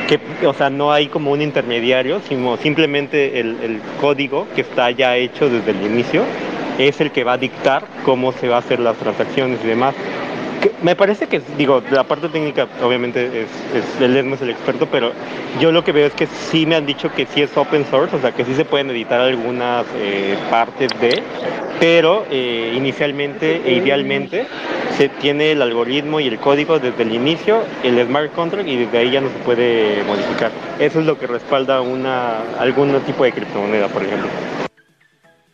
[0.08, 4.90] que o sea, no hay como un intermediario, sino simplemente el, el código que está
[4.90, 6.24] ya hecho desde el inicio
[6.78, 9.94] es el que va a dictar cómo se va a hacer las transacciones y demás.
[10.82, 15.12] Me parece que, digo, la parte técnica obviamente es, es, no es el experto, pero
[15.60, 18.14] yo lo que veo es que sí me han dicho que sí es open source,
[18.14, 21.22] o sea, que sí se pueden editar algunas eh, partes de,
[21.80, 24.46] pero eh, inicialmente e idealmente
[24.96, 28.98] se tiene el algoritmo y el código desde el inicio, el smart contract, y desde
[28.98, 30.50] ahí ya no se puede modificar.
[30.78, 34.28] Eso es lo que respalda una algún tipo de criptomoneda, por ejemplo.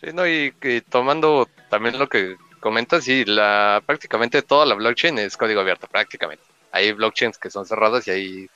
[0.03, 0.53] Sí, no, y
[0.91, 6.43] tomando también lo que comentas, sí, la, prácticamente toda la blockchain es código abierto, prácticamente.
[6.73, 8.51] Hay blockchains que son cerradas y hay,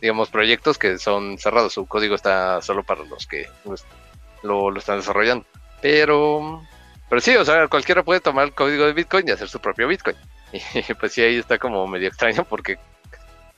[0.00, 1.72] digamos, proyectos que son cerrados.
[1.72, 3.84] Su código está solo para los que pues,
[4.44, 5.44] lo, están desarrollando.
[5.82, 6.62] Pero,
[7.08, 9.88] pero sí, o sea, cualquiera puede tomar el código de Bitcoin y hacer su propio
[9.88, 10.16] Bitcoin.
[10.52, 12.78] Y pues sí, ahí está como medio extraño porque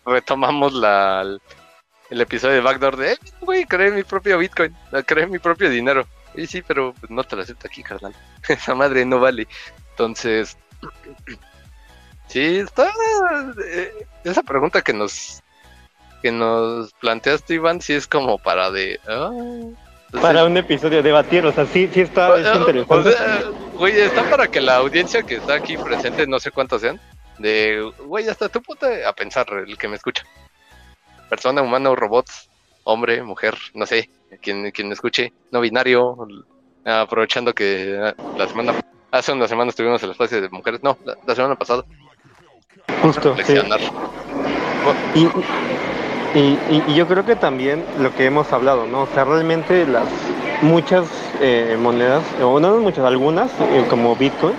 [0.07, 1.39] retomamos la,
[2.09, 6.07] el, episodio de Backdoor de, eh, güey, creé mi propio Bitcoin, creé mi propio dinero.
[6.35, 8.15] Y sí, pero pues, no te lo acepto aquí, carnal.
[8.49, 9.47] Esa madre no vale.
[9.91, 10.57] Entonces,
[12.29, 12.91] sí, está.
[13.67, 15.43] eh, esa pregunta que nos
[16.23, 19.01] que nos planteaste, Iván, sí es como para de.
[19.09, 23.13] ah, entonces- Para un episodio debatir, o sea, sí, sí está es o interesante.
[23.13, 23.43] sea,
[23.75, 27.01] güey, está para que la audiencia que está aquí presente, no sé cuántos sean,
[27.39, 30.25] de, güey, hasta tu puta a pensar, el que me escucha.
[31.31, 32.27] Persona, humano, robot,
[32.93, 34.09] hombre, mujer, no sé,
[34.43, 36.17] quien, quien escuche, no binario,
[36.85, 38.73] aprovechando que ah, la semana,
[39.11, 41.85] hace unas semanas tuvimos el espacio de mujeres, no, la, la semana pasada,
[43.03, 43.55] Justo, sí.
[45.15, 45.27] y,
[46.39, 49.03] y- y yo creo que también lo que hemos hablado, ¿no?
[49.03, 50.09] O sea, realmente las
[50.63, 51.09] muchas
[51.41, 54.55] eh, monedas, o no muchas, algunas, eh, como Bitcoin,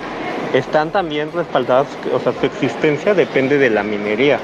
[0.54, 4.40] están también respaldadas, o sea, su existencia depende de la minería,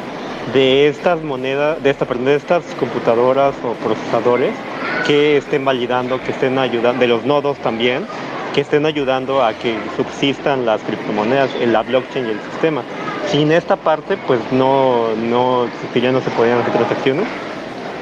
[0.53, 4.55] de estas monedas, de, esta, de estas computadoras o procesadores
[5.07, 8.07] que estén validando, que estén ayudando, de los nodos también,
[8.55, 12.83] que estén ayudando a que subsistan las criptomonedas la blockchain y el sistema.
[13.31, 17.27] Sin esta parte, pues no, no existiría, no se podrían hacer transacciones.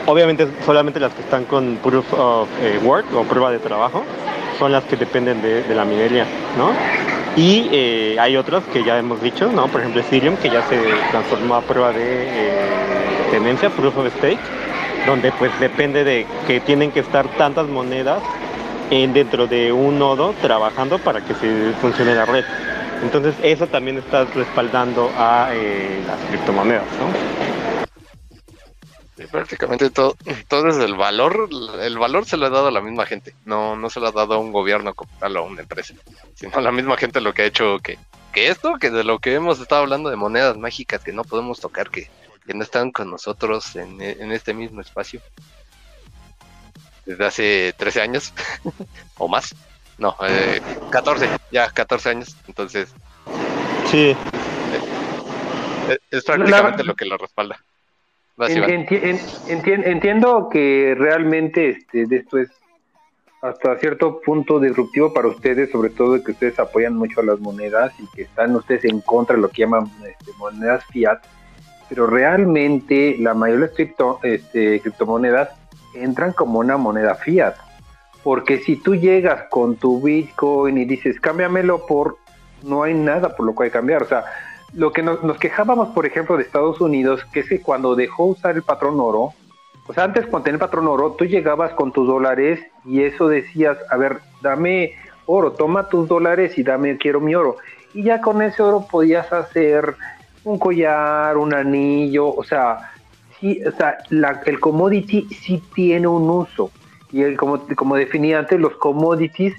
[0.07, 4.05] Obviamente solamente las que están con proof of eh, work o prueba de trabajo
[4.59, 6.73] son las que dependen de, la minería, ¿no?
[7.37, 9.69] Y eh, hay otras que ya hemos dicho, ¿no?
[9.69, 10.79] Por ejemplo Ethereum, que ya se
[11.11, 14.39] transformó a prueba de eh, tenencia, proof of stake,
[15.07, 18.23] donde pues depende de que tienen que estar tantas monedas
[18.91, 21.35] en, dentro de un nodo trabajando para que
[21.81, 22.45] funcione la red.
[23.03, 27.86] Entonces eso también está respaldando a eh, las criptomonedas, ¿no?
[29.17, 30.17] Sí, prácticamente todo,
[30.49, 31.49] todo es el valor,
[31.81, 34.13] el valor se lo ha dado a la misma gente, no, no se lo ha
[34.13, 35.95] dado a un gobierno como tal o a una empresa,
[36.35, 37.99] sino a la misma gente lo que ha hecho que,
[38.33, 41.61] que esto, que de lo que hemos estado hablando de monedas mágicas que no podemos
[41.61, 42.11] tocar, que,
[42.47, 45.21] que no están con nosotros en, en este mismo espacio
[47.07, 48.35] desde hace 13 años
[49.17, 49.55] o más,
[49.97, 52.93] no, eh, 14, ya 14 años, entonces
[53.91, 54.17] Sí,
[55.89, 57.61] es, es prácticamente lo que lo respalda.
[58.39, 62.51] Enti- entiendo que realmente este, esto es
[63.43, 67.93] hasta cierto punto disruptivo para ustedes, sobre todo que ustedes apoyan mucho a las monedas
[67.99, 71.21] y que están ustedes en contra de lo que llaman este, monedas fiat,
[71.89, 75.51] pero realmente la mayoría de las cripto, este, criptomonedas
[75.95, 77.55] entran como una moneda fiat,
[78.23, 82.19] porque si tú llegas con tu Bitcoin y dices, cámbiamelo por,
[82.65, 84.25] no hay nada por lo cual cambiar, o sea,
[84.77, 88.57] lo que nos, quejábamos, por ejemplo, de Estados Unidos, que es que cuando dejó usar
[88.57, 89.33] el patrón oro,
[89.89, 93.79] o sea, antes tenía el patrón oro, tú llegabas con tus dólares y eso decías,
[93.91, 94.93] a ver, dame
[95.25, 97.57] oro, toma tus dólares y dame, quiero mi oro.
[97.95, 99.95] Y ya con ese oro podías hacer
[100.45, 102.93] un collar, un anillo, o sea,
[103.41, 103.97] sí, o sea,
[104.45, 106.71] el commodity sí tiene un uso.
[107.11, 109.55] Y el, como, como definí antes, los commodities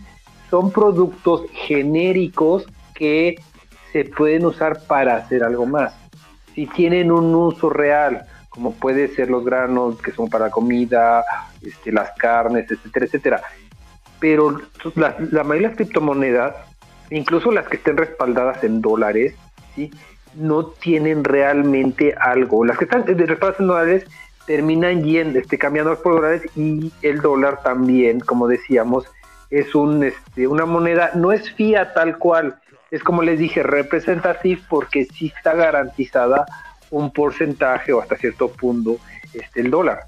[0.52, 3.36] son productos genéricos que
[4.06, 5.94] pueden usar para hacer algo más.
[6.54, 11.24] Si tienen un uso real, como puede ser los granos que son para comida,
[11.62, 13.42] este, las carnes, etcétera, etcétera.
[14.20, 14.62] Pero
[14.96, 16.56] la, mayoría de las criptomonedas,
[17.12, 19.36] incluso las que estén respaldadas en dólares,
[19.76, 19.92] ¿sí?
[20.34, 22.66] no tienen realmente algo.
[22.66, 24.06] Las que están respaldadas en dólares
[24.48, 29.06] terminan yendo, este, cambiando por dólares y el dólar también, como decíamos,
[29.50, 32.60] es un, este, una moneda, no es fiat tal cual,
[32.92, 36.46] es como les dije, representative porque sí está garantizada
[36.90, 38.98] un porcentaje o hasta cierto punto
[39.34, 40.08] este, el dólar.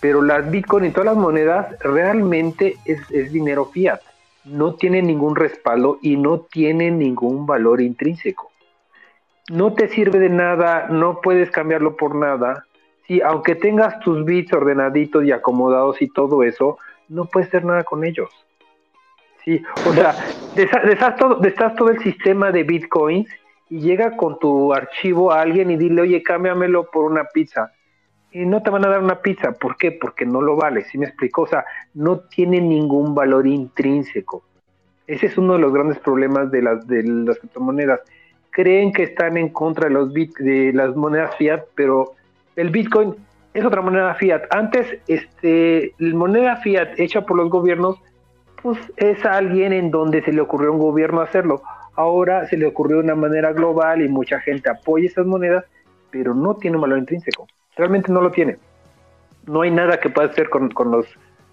[0.00, 4.00] Pero las Bitcoin y todas las monedas realmente es, es dinero fiat.
[4.44, 8.50] No tiene ningún respaldo y no tiene ningún valor intrínseco.
[9.50, 12.64] No te sirve de nada, no puedes cambiarlo por nada.
[13.06, 17.82] Sí, aunque tengas tus bits ordenaditos y acomodados y todo eso, no puedes hacer nada
[17.82, 18.30] con ellos.
[19.44, 20.14] Sí, o sea,
[20.56, 21.40] estás todo,
[21.76, 23.28] todo el sistema de bitcoins
[23.70, 27.72] y llega con tu archivo a alguien y dile, oye, cámbiamelo por una pizza.
[28.32, 29.52] Y no te van a dar una pizza.
[29.52, 29.92] ¿Por qué?
[29.92, 30.84] Porque no lo vale.
[30.84, 31.42] ¿Sí me explico?
[31.42, 34.44] O sea, no tiene ningún valor intrínseco.
[35.06, 38.00] Ese es uno de los grandes problemas de las, de las criptomonedas.
[38.50, 42.14] Creen que están en contra de, los bit, de las monedas fiat, pero
[42.56, 43.16] el Bitcoin
[43.54, 44.42] es otra moneda fiat.
[44.50, 47.96] Antes, este, la moneda fiat hecha por los gobiernos,
[48.62, 51.62] pues es alguien en donde se le ocurrió a un gobierno hacerlo
[52.00, 55.64] ahora se le ocurrió de una manera global y mucha gente apoya esas monedas,
[56.10, 57.46] pero no tiene un valor intrínseco.
[57.76, 58.58] Realmente no lo tiene.
[59.46, 61.06] No hay nada que pueda hacer con, los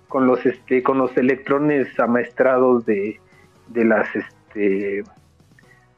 [0.08, 3.20] con los este con los electrones amaestrados de,
[3.68, 5.04] de las este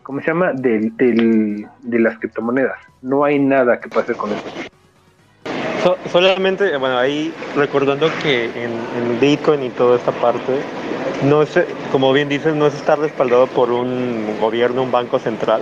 [0.04, 0.54] ¿cómo se llama?
[0.54, 2.80] De, de las criptomonedas.
[3.02, 4.70] No hay nada que pueda hacer con eso.
[6.12, 10.54] Solamente, bueno, ahí recordando que en, Bitcoin y toda esta parte,
[11.24, 11.60] no es,
[11.92, 15.62] como bien dices, no es estar respaldado por un gobierno, un banco central.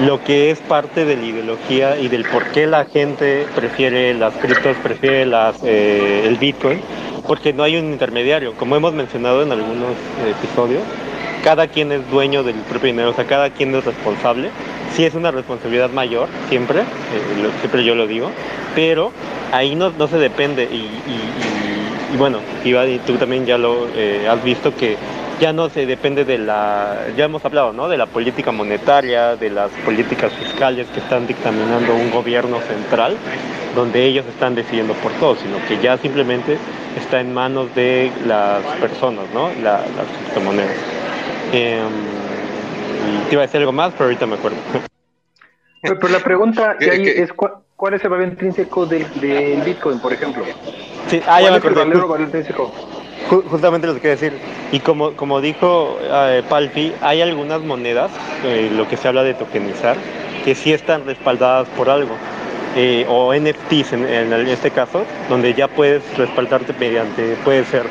[0.00, 4.34] Lo que es parte de la ideología y del por qué la gente prefiere las
[4.34, 5.30] criptos, prefiere
[5.64, 6.80] eh, el Bitcoin,
[7.26, 8.54] porque no hay un intermediario.
[8.54, 9.94] Como hemos mencionado en algunos
[10.28, 10.82] episodios,
[11.44, 14.50] cada quien es dueño del propio dinero, o sea, cada quien es responsable.
[14.94, 18.30] Sí es una responsabilidad mayor, siempre, eh, siempre yo lo digo,
[18.74, 19.12] pero
[19.52, 24.42] ahí no, no se depende y bueno, Iván, y tú también ya lo eh, has
[24.42, 24.96] visto que
[25.40, 27.88] ya no se depende de la, ya hemos hablado, ¿no?
[27.88, 33.16] De la política monetaria, de las políticas fiscales que están dictaminando un gobierno central,
[33.74, 36.56] donde ellos están decidiendo por todo, sino que ya simplemente
[36.96, 39.50] está en manos de las personas, ¿no?
[39.62, 39.82] las
[40.22, 41.03] criptomonedas.
[41.54, 41.80] Eh,
[43.28, 44.56] te iba a decir algo más, pero ahorita me acuerdo.
[45.82, 49.04] Pero, la pregunta es ¿cuál, es el valor intrínseco del
[49.64, 50.44] Bitcoin, por ejemplo?
[51.08, 51.84] Sí, ah, ya me acordé.
[53.28, 54.32] Justamente lo que quiero decir.
[54.72, 58.10] Y como, como dijo eh, Palfi, hay algunas monedas,
[58.44, 59.96] eh, lo que se habla de tokenizar,
[60.44, 62.16] que sí están respaldadas por algo.
[62.76, 67.84] Eh, o NFTs en, en, este caso, donde ya puedes respaldarte mediante, puede ser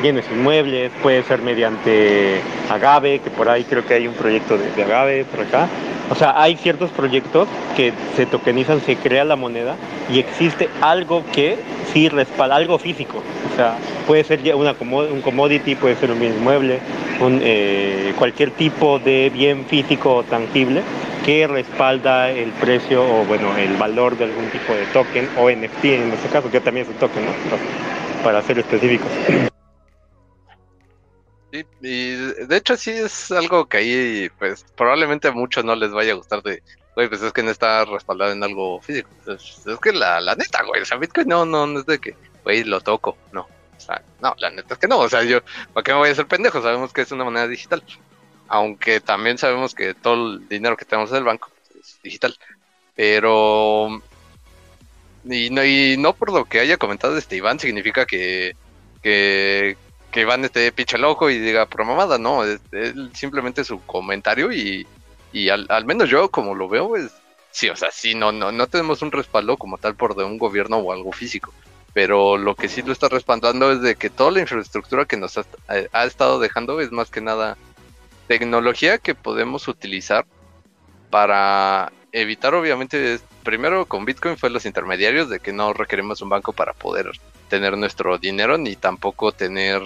[0.00, 4.82] bienes inmuebles, puede ser mediante Agave, que por ahí creo que hay un proyecto de,
[4.82, 5.68] Agave por acá,
[6.10, 9.76] o sea, hay ciertos proyectos que se tokenizan, se crea la moneda
[10.12, 11.56] y existe algo que
[11.92, 13.22] sí respalda, algo físico.
[13.52, 16.80] O sea, puede ser ya una, un commodity, puede ser un bien inmueble,
[17.20, 20.82] un, eh, cualquier tipo de bien físico o tangible
[21.24, 25.84] que respalda el precio o bueno, el valor de algún tipo de token o NFT
[25.84, 27.30] en este caso, que también es un token, ¿no?
[28.24, 29.08] para ser específicos.
[31.52, 35.90] Sí, y de hecho sí es algo que ahí, pues probablemente a muchos no les
[35.90, 36.62] vaya a gustar de,
[36.94, 39.08] güey, pues es que no está respaldado en algo físico.
[39.26, 42.64] Es, que la, la, neta, güey, o sea, no, no, no es de que, güey,
[42.64, 43.42] lo toco, no.
[43.76, 45.40] O sea, no, la neta es que no, o sea, yo,
[45.72, 46.60] ¿para qué me voy a hacer pendejo?
[46.60, 47.82] Sabemos que es una moneda digital.
[48.48, 52.36] Aunque también sabemos que todo el dinero que tenemos en el banco es digital.
[52.94, 54.02] Pero...
[55.24, 58.56] Y no, y no por lo que haya comentado este Iván significa que,
[59.02, 59.76] que,
[60.10, 62.60] que Iván esté picha el ojo y diga por mamada, no, es,
[63.14, 64.86] simplemente su comentario y,
[65.32, 67.12] y al, al, menos yo como lo veo es,
[67.50, 70.38] sí, o sea, sí, no, no, no tenemos un respaldo como tal por de un
[70.38, 71.52] gobierno o algo físico,
[71.92, 75.38] pero lo que sí lo está respaldando es de que toda la infraestructura que nos
[75.38, 75.44] ha,
[75.92, 77.56] ha estado dejando es más que nada
[78.26, 80.24] tecnología que podemos utilizar
[81.10, 86.52] para evitar obviamente primero con Bitcoin fue los intermediarios de que no requerimos un banco
[86.52, 87.10] para poder
[87.50, 89.82] tener nuestro dinero ni tampoco tener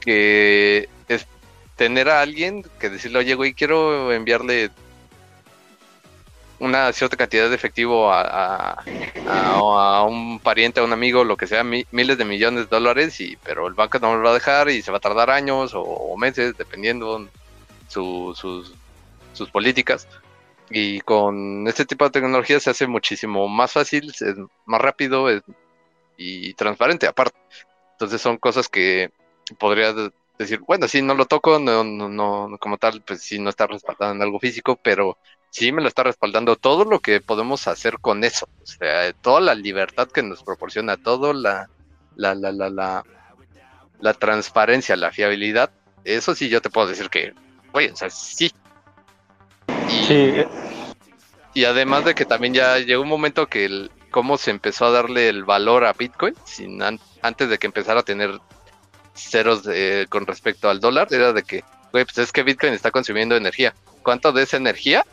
[0.00, 0.88] que
[1.76, 4.70] tener a alguien que decirle, oye, güey, quiero enviarle
[6.60, 8.82] una cierta cantidad de efectivo a,
[9.26, 13.36] a, un pariente, a un amigo, lo que sea, miles de millones de dólares, y
[13.42, 16.16] pero el banco no lo va a dejar y se va a tardar años o,
[16.16, 17.28] meses, dependiendo
[17.88, 20.06] sus, sus políticas.
[20.70, 25.28] Y con este tipo de tecnología se hace muchísimo más fácil, es más rápido
[26.16, 27.38] y transparente aparte.
[27.92, 29.10] Entonces son cosas que
[29.58, 29.94] podría
[30.38, 33.66] decir, bueno, si no lo toco, no, no, no, como tal, pues sí no está
[33.66, 35.18] respaldado en algo físico, pero
[35.50, 38.48] sí me lo está respaldando todo lo que podemos hacer con eso.
[38.62, 41.68] O sea, toda la libertad que nos proporciona, todo la,
[42.16, 43.04] la, la, la, la,
[44.00, 45.70] la transparencia, la fiabilidad,
[46.04, 47.32] eso sí yo te puedo decir que,
[47.72, 48.52] oye, o sea, sí.
[49.88, 50.34] Y, sí.
[51.54, 54.92] y además de que también ya llegó un momento que el, cómo se empezó a
[54.92, 58.38] darle el valor a Bitcoin, sin antes de que empezara a tener
[59.12, 59.64] ceros
[60.08, 63.74] con respecto al dólar, era de que, güey, pues es que Bitcoin está consumiendo energía.
[64.04, 65.04] ¿Cuánto de esa energía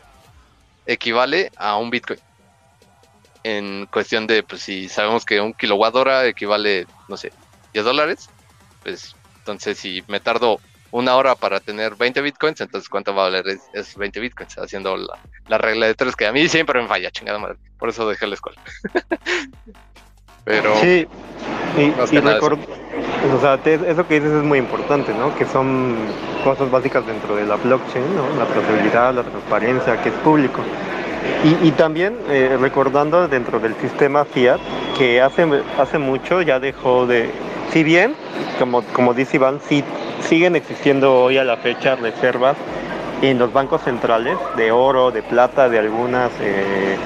[0.86, 2.20] equivale a un Bitcoin?
[3.42, 7.32] En cuestión de, pues si sabemos que un kilowatt hora equivale, no sé,
[7.72, 8.30] 10 dólares,
[8.84, 10.60] pues entonces si me tardo
[10.92, 14.96] una hora para tener 20 bitcoins, entonces cuánto va a valer esos 20 bitcoins, haciendo
[14.96, 17.56] la, regla de tres que a mí siempre me falla, chingada madre.
[17.78, 18.60] Por eso dejé la escuela.
[20.44, 20.76] Pero.
[20.80, 21.06] Sí,
[21.78, 22.06] y, o
[23.40, 25.34] sea, eso que dices es muy importante, ¿no?
[25.36, 25.96] Que son
[26.44, 28.28] cosas básicas dentro de la blockchain, ¿no?
[28.36, 30.62] La trazabilidad, la transparencia, que es público.
[31.62, 34.60] Y, también eh, recordando dentro del sistema fiat,
[34.96, 35.44] que hace,
[35.76, 37.30] hace mucho ya dejó de,
[37.72, 38.14] si bien,
[38.60, 39.82] como, como dice Iván, sí,
[40.20, 42.56] siguen existiendo hoy a la fecha reservas
[43.22, 46.96] en los bancos centrales de oro, de plata, de algunas eh,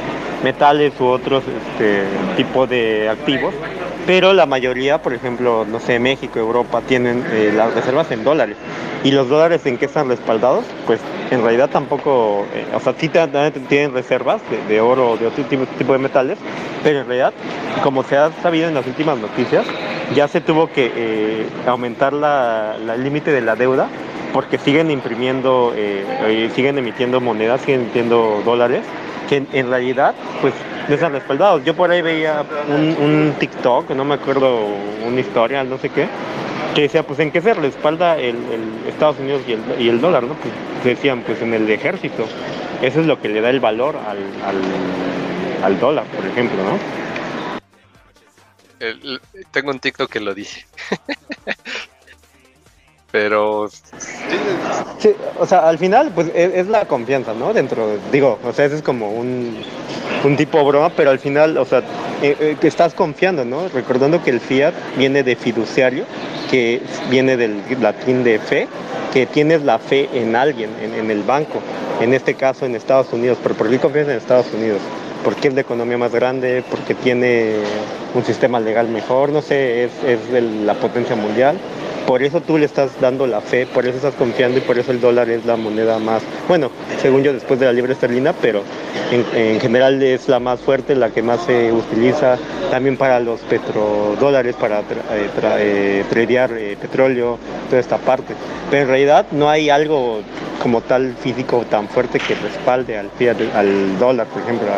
[0.43, 2.05] metales u otros este,
[2.37, 3.55] tipos de activos,
[4.07, 8.57] pero la mayoría, por ejemplo, no sé, México, Europa, tienen eh, las reservas en dólares.
[9.03, 10.65] ¿Y los dólares en qué están respaldados?
[10.87, 13.11] Pues en realidad tampoco, eh, o sea, sí
[13.69, 16.39] tienen reservas de, oro o de otro tipo, de metales,
[16.85, 17.33] pero en realidad,
[17.83, 19.67] como se ha sabido en las últimas noticias,
[20.15, 23.89] ya se tuvo que eh, aumentar el límite de la deuda
[24.33, 25.73] porque siguen imprimiendo,
[26.55, 28.83] siguen emitiendo monedas, siguen emitiendo dólares
[29.29, 30.55] que en, realidad pues
[30.89, 31.65] no respaldados.
[31.65, 34.67] Yo por ahí veía un, TikTok, no me acuerdo,
[35.07, 36.09] una historia, no sé qué,
[36.75, 38.37] que decía pues en qué se respalda el,
[38.87, 40.35] Estados Unidos y el, y el, dólar, ¿no?
[40.35, 40.53] Pues
[40.85, 42.27] decían pues en el ejército.
[42.83, 44.19] Eso es lo que le da el valor al,
[45.63, 46.79] al, dólar, por ejemplo, ¿no?
[49.53, 50.67] tengo un TikTok que lo dice.
[53.17, 53.71] pero
[54.99, 57.55] sí, o sea, al final pues es, la confianza, ¿no?
[57.55, 59.57] Dentro, digo, o sea, ese es como un,
[60.23, 61.79] un tipo broma, pero al final, o sea,
[62.21, 63.69] eh, eh, estás confiando, ¿no?
[63.69, 66.05] Recordando que el fiat viene de fiduciario,
[66.51, 68.69] que viene del latín de fe,
[69.15, 71.63] que tienes la fe en alguien, en, el banco,
[72.03, 74.83] en este caso en Estados Unidos, pero ¿por qué confías en Estados Unidos?
[75.25, 77.57] porque es la economía más grande, porque tiene
[78.15, 80.21] un sistema legal mejor, no sé, es, es
[80.65, 81.59] la potencia mundial
[82.07, 84.93] por eso tú le estás dando la fe, por eso estás confiando y por eso
[84.93, 86.71] el dólar es la moneda más, bueno,
[87.03, 88.63] según yo después de la libre esterlina, pero
[89.11, 92.39] en, general es la más fuerte, la que más se utiliza
[92.71, 97.39] también para los petrodólares, para eh, eh, eh, petróleo,
[97.69, 98.35] toda esta parte.
[98.71, 100.21] Pero en realidad no hay algo
[100.63, 103.11] como tal físico tan fuerte que respalde al,
[103.55, 104.69] al dólar, por ejemplo,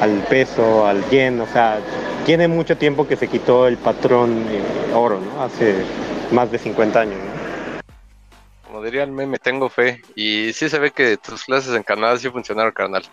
[0.00, 1.78] al peso, al yen, o sea,
[2.24, 4.44] tiene mucho tiempo que se quitó el patrón
[4.94, 5.42] oro, ¿no?
[5.44, 5.74] Hace
[6.32, 7.18] más de 50 años.
[8.66, 10.02] Como diría el meme, tengo fe.
[10.14, 13.04] Y sí se ve que tus clases en Canadá sí funcionaron, carnal.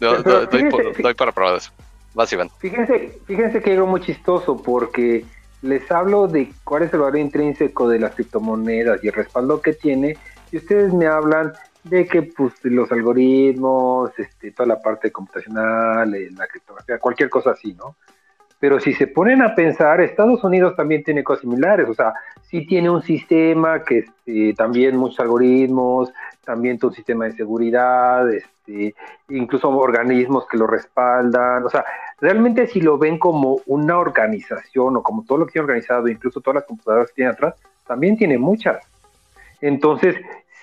[0.00, 1.70] doy, para probar eso.
[2.14, 2.50] Vas, Iván.
[2.58, 5.24] Fíjense, fíjense que algo muy chistoso porque
[5.62, 9.72] les hablo de cuál es el valor intrínseco de las criptomonedas y el respaldo que
[9.72, 10.18] tiene.
[10.50, 11.52] Y ustedes me hablan
[11.84, 17.52] de que pues los algoritmos, este, toda la parte computacional, eh, la criptografía, cualquier cosa
[17.52, 17.96] así, ¿no?
[18.62, 22.64] Pero si se ponen a pensar, Estados Unidos también tiene cosas similares, o sea, sí
[22.64, 26.12] tiene un sistema que este, también muchos algoritmos,
[26.44, 28.94] también un sistema de seguridad, este,
[29.30, 31.84] incluso organismos que lo respaldan, o sea,
[32.20, 36.40] realmente si lo ven como una organización o como todo lo que tiene organizado, incluso
[36.40, 38.78] todas las computadoras que tiene atrás, también tiene muchas.
[39.60, 40.14] Entonces,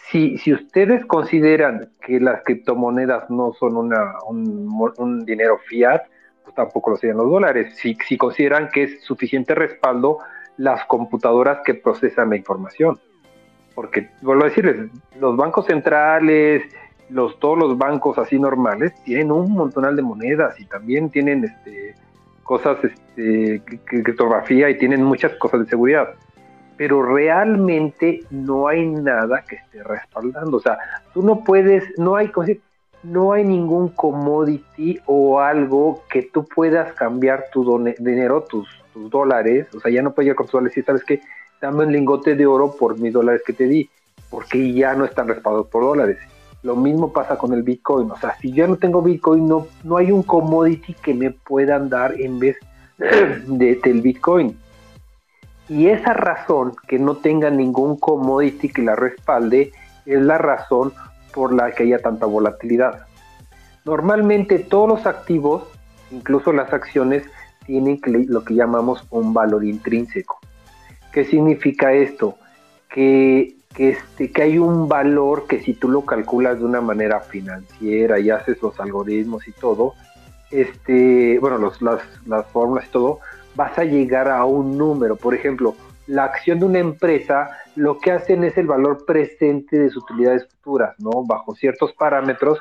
[0.10, 6.04] si, si ustedes consideran que las criptomonedas no son una, un, dinero fiat,
[6.56, 10.20] tampoco lo serían los dólares, si, si consideran que es suficiente respaldo
[10.58, 13.00] las computadoras que procesan la información.
[13.76, 14.90] Porque, vuelvo a decirles,
[15.20, 16.64] los bancos centrales,
[17.40, 21.96] todos los bancos así normales tienen un montonal de monedas y también tienen este,
[22.44, 26.10] cosas, este, criptografía y tienen muchas cosas de seguridad.
[26.78, 30.58] Pero realmente no hay nada que esté respaldando.
[30.58, 30.78] O sea,
[31.14, 32.32] tú no puedes, no hay,
[33.04, 39.80] no hay ningún commodity o algo que tú puedas cambiar tu dinero, tus, dólares, o
[39.80, 41.22] sea, ya no puedes llegar con tus dólares y sabes que
[41.62, 43.90] dame un lingote de oro por mis dólares que te di,
[44.30, 46.18] porque ya no están respaldados por dólares.
[46.64, 49.96] Lo mismo pasa con el Bitcoin, o sea, si yo no tengo Bitcoin, no, no
[49.96, 52.58] hay un commodity que me puedan dar en vez
[52.98, 54.58] de, del Bitcoin.
[55.70, 59.72] Y esa razón que no tenga ningún commodity que la respalde
[60.06, 60.92] es la razón
[61.34, 63.06] por la que haya tanta volatilidad.
[63.86, 65.64] Normalmente todos los activos,
[66.12, 67.24] incluso las acciones,
[67.66, 70.40] tienen lo que llamamos un valor intrínseco.
[71.12, 72.36] ¿Qué significa esto?
[72.90, 78.20] Que, este, que hay un valor que si tú lo calculas de una manera financiera
[78.20, 79.94] y haces los algoritmos y todo,
[80.52, 83.20] este, bueno, los, las, las fórmulas y todo,
[83.56, 85.16] vas a llegar a un número.
[85.16, 85.76] Por ejemplo,
[86.10, 90.48] la acción de una empresa lo que hacen es el valor presente de sus utilidades
[90.48, 91.24] futuras, ¿no?
[91.24, 92.60] Bajo ciertos parámetros,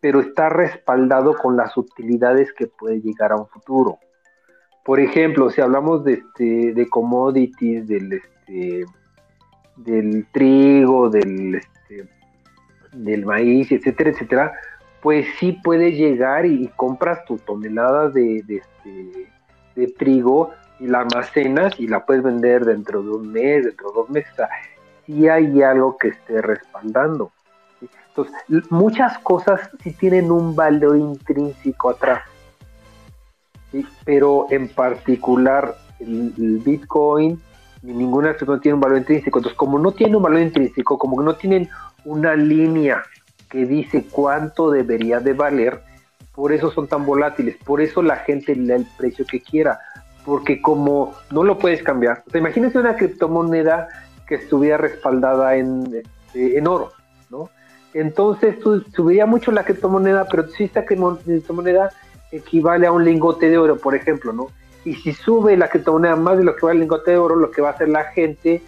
[0.00, 3.98] pero está respaldado con las utilidades que puede llegar a un futuro.
[4.82, 8.86] Por ejemplo, si hablamos de, este, de commodities, del, este,
[9.76, 12.08] del trigo, del, este,
[12.92, 14.52] del maíz, etcétera, etcétera,
[15.02, 19.28] pues sí puede llegar y, compras tu tonelada de, este,
[19.74, 23.94] de trigo y la almacenas y la puedes vender dentro de un mes, dentro de
[23.94, 24.32] dos meses.
[24.32, 24.48] O sea,
[25.04, 27.32] si hay algo que esté respaldando.
[28.08, 32.22] Entonces, muchas cosas sí tienen un valor intrínseco atrás.
[34.04, 37.40] Pero en particular el, Bitcoin
[37.82, 39.38] ni ninguna no tiene un valor intrínseco.
[39.38, 41.68] Entonces, como no tiene un valor intrínseco, como que no tienen
[42.04, 43.02] una línea
[43.50, 45.82] que dice cuánto debería de valer,
[46.34, 49.78] por eso son tan volátiles, por eso la gente le da el precio que quiera,
[50.26, 53.88] porque como no lo puedes cambiar, o sea, una criptomoneda
[54.26, 56.92] que estuviera respaldada en, este, en oro,
[57.30, 57.48] ¿no?
[57.94, 58.56] Entonces
[58.94, 61.90] subiría mucho la criptomoneda, pero si esta criptomoneda
[62.32, 64.48] equivale a un lingote de oro, por ejemplo, ¿no?
[64.84, 67.52] Y si sube la criptomoneda más de lo que vale el lingote de oro, lo
[67.52, 68.62] que va a hacer la gente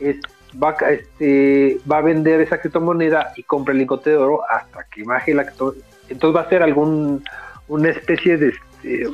[0.00, 0.16] es
[0.60, 5.04] va, este, va a vender esa criptomoneda y compra el lingote de oro hasta que
[5.04, 5.86] baje la criptomoneda.
[6.08, 7.22] Entonces va a ser algún
[7.68, 9.08] una especie de, este,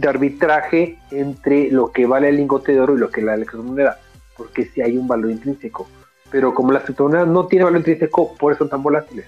[0.00, 3.46] de arbitraje entre lo que vale el lingote de oro y lo que vale la
[3.46, 3.98] criptomoneda,
[4.36, 5.86] porque si hay un valor intrínseco.
[6.30, 9.26] Pero como las criptomonedas no tienen valor intrínseco, por eso son tan volátiles.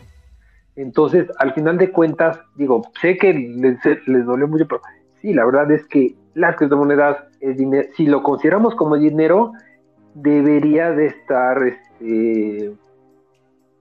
[0.75, 4.81] Entonces, al final de cuentas, digo, sé que les, dolió mucho, pero
[5.21, 7.19] sí, la verdad es que las criptomonedas,
[7.95, 9.53] si lo consideramos como dinero,
[10.15, 12.73] debería de estar este,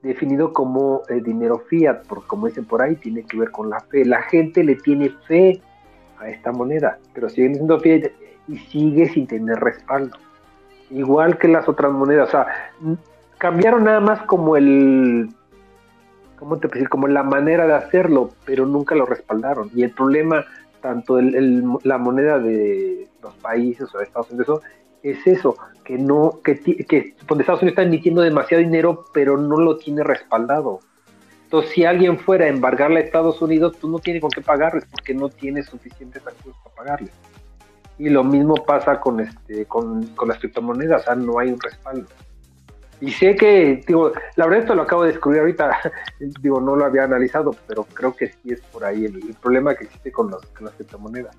[0.02, 3.80] definido como eh, dinero fiat, porque como dicen por ahí, tiene que ver con la
[3.80, 4.04] fe.
[4.04, 5.62] La gente le tiene fe
[6.22, 8.10] a esta moneda, pero sigue siendo fiat
[8.48, 10.16] y sigue sin tener respaldo.
[10.90, 12.46] Igual que las otras monedas, o sea,
[13.38, 15.30] cambiaron nada más como el,
[16.38, 16.88] ¿cómo te decir?
[16.88, 19.70] Como la manera de hacerlo, pero nunca lo respaldaron.
[19.74, 20.44] Y el problema,
[20.80, 24.60] tanto el, la moneda de los países o de Estados Unidos,
[25.02, 29.56] es eso, que no, que, que donde Estados Unidos está emitiendo demasiado dinero, pero no
[29.56, 30.80] lo tiene respaldado.
[31.52, 34.86] Entonces, si alguien fuera a embargarle a Estados Unidos, tú no tienes con qué pagarles,
[34.90, 37.12] porque no tienes suficientes activos para pagarles.
[37.98, 42.08] Y lo mismo pasa con este, con, las criptomonedas, o sea, no hay un respaldo.
[43.02, 45.78] Y sé que, digo, la verdad esto lo acabo de descubrir ahorita,
[46.40, 49.84] digo, no lo había analizado, pero creo que sí es por ahí el, problema que
[49.84, 51.36] existe con, las criptomonedas.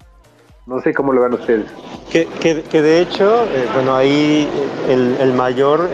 [0.68, 1.66] No sé cómo lo ven ustedes.
[2.12, 4.48] Que, que, de hecho, eh, bueno, ahí
[4.88, 5.90] el, mayor,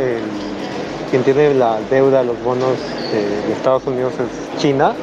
[1.09, 2.77] quien tiene la deuda, los bonos
[3.11, 4.93] de Estados Unidos es China,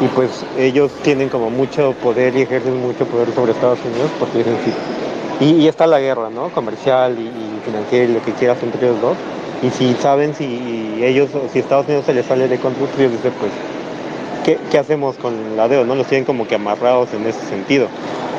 [0.00, 4.38] y pues ellos tienen como mucho poder y ejercen mucho poder sobre Estados Unidos porque
[4.38, 4.72] dicen sí.
[5.40, 6.48] Y, está la guerra, ¿no?
[6.50, 9.16] Comercial y, y financiera y lo que quieras entre ellos dos.
[9.62, 13.32] Y si saben si ellos, si Estados Unidos se les sale de control, ellos dicen,
[13.40, 13.50] pues,
[14.44, 15.84] ¿qué, ¿qué, hacemos con la deuda?
[15.84, 15.94] ¿No?
[15.94, 17.88] Los tienen como que amarrados en ese sentido.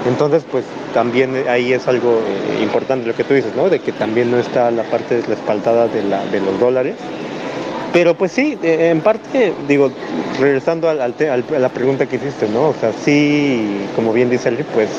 [0.07, 3.69] Entonces, pues también ahí es algo eh, importante lo que tú dices, ¿no?
[3.69, 6.95] De que también no está la parte respaldada de, la, de los dólares.
[7.91, 9.89] Pero pues sí, en parte, digo,
[10.37, 12.69] regresando a la pregunta que hiciste, ¿no?
[12.69, 14.89] O sea, sí, como bien dice él, pues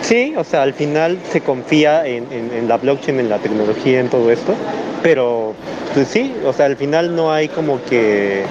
[0.00, 4.08] sí, o sea, al final se confía en, en, la blockchain, en la tecnología, en
[4.08, 4.54] todo esto,
[5.02, 5.52] pero
[5.92, 8.44] pues sí, o sea, al final no hay como que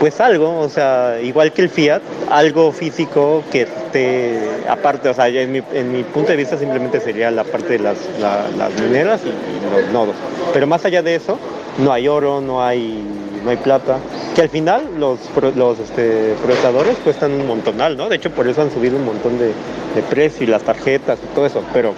[0.00, 4.38] pues algo, o sea, igual que el Fiat, algo físico que esté
[4.68, 7.78] aparte, o sea, en mi, en mi punto de vista simplemente sería la parte de
[7.80, 9.28] las, las mineras y,
[9.74, 10.14] los nodos.
[10.52, 11.38] Pero más allá de eso,
[11.78, 13.04] no hay oro, no hay,
[13.44, 13.98] no hay plata,
[14.34, 15.18] que al final los,
[15.56, 18.08] los este, procesadores cuestan un montonal, ¿no?
[18.08, 21.34] De hecho, por eso han subido un montón de, de precio y las tarjetas y
[21.34, 21.94] todo eso, pero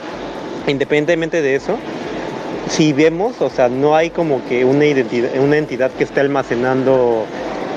[0.66, 1.76] independientemente de eso,
[2.68, 7.24] si vemos, o sea, no hay como que una, identidad, una entidad que esté almacenando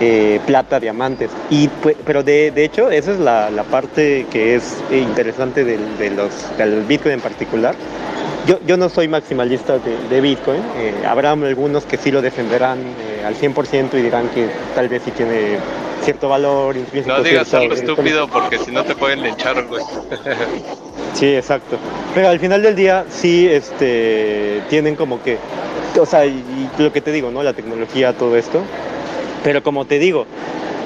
[0.06, 1.32] eh, plata, diamantes.
[1.50, 1.70] Y,
[2.06, 6.82] pero de, de hecho, esa es la, la, parte que es interesante de los, del
[6.84, 7.74] Bitcoin en particular.
[8.46, 10.62] Yo, yo no soy maximalista de, de Bitcoin.
[10.78, 15.04] Eh, habrá algunos que sí lo defenderán eh, al 100% y dirán que tal vez
[15.06, 15.58] sí tiene
[16.04, 16.76] cierto valor
[17.06, 19.84] No digas algo estúpido porque si no te pueden linchar, güey.
[21.14, 21.78] sí, exacto.
[22.14, 25.38] Pero al final del día sí este, tienen como que,
[25.98, 26.44] o sea, y
[26.78, 27.42] lo que te digo, ¿no?
[27.42, 28.62] La tecnología, todo esto.
[29.44, 30.26] Pero como te digo,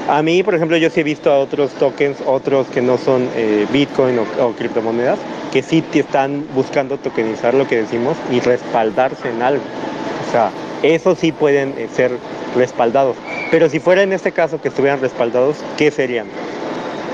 [0.09, 3.29] a mí, por ejemplo, yo sí he visto a otros tokens, otros que no son
[3.35, 5.19] eh, Bitcoin o, criptomonedas,
[5.51, 9.63] que sí te están buscando tokenizar lo que decimos y respaldarse en algo.
[10.25, 10.49] O sea,
[10.81, 12.17] eso sí pueden eh, ser
[12.55, 13.17] respaldados.
[13.51, 16.27] Pero si fuera en este caso que estuvieran respaldados, ¿qué serían?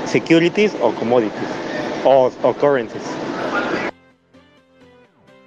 [0.05, 1.33] ¿Securities o commodities?
[2.05, 3.03] O, o currencies.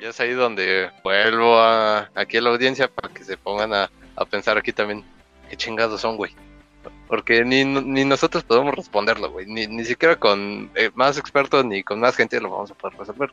[0.01, 3.91] Ya es ahí donde vuelvo a, aquí a la audiencia para que se pongan a,
[4.17, 5.05] a pensar aquí también
[5.49, 6.35] qué chingados son, güey.
[7.09, 9.47] Porque ni, ni nosotros podemos responderlo, güey.
[9.47, 12.99] Ni, ni siquiera con eh, más expertos ni con más gente lo vamos a poder
[12.99, 13.31] resolver.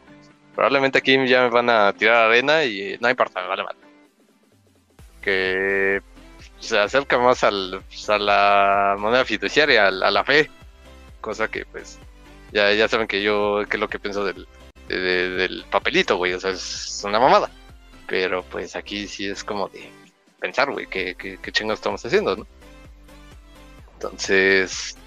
[0.56, 3.76] Probablemente aquí ya me van a tirar arena y no importa, me vale mal.
[5.22, 6.02] Que
[6.60, 10.50] se acerca más al, pues, a la moneda fiduciaria, a, la fe.
[11.22, 12.00] Cosa que, pues,
[12.52, 14.48] ya, ya saben que yo, que es lo que pienso del,
[14.88, 16.34] de, de, del papelito, güey.
[16.34, 17.50] O sea, es una mamada.
[18.08, 19.90] Pero, pues, aquí sí es como de
[20.44, 22.46] pensar, güey, qué, qué, qué chingados estamos haciendo, ¿no?
[23.94, 24.98] Entonces,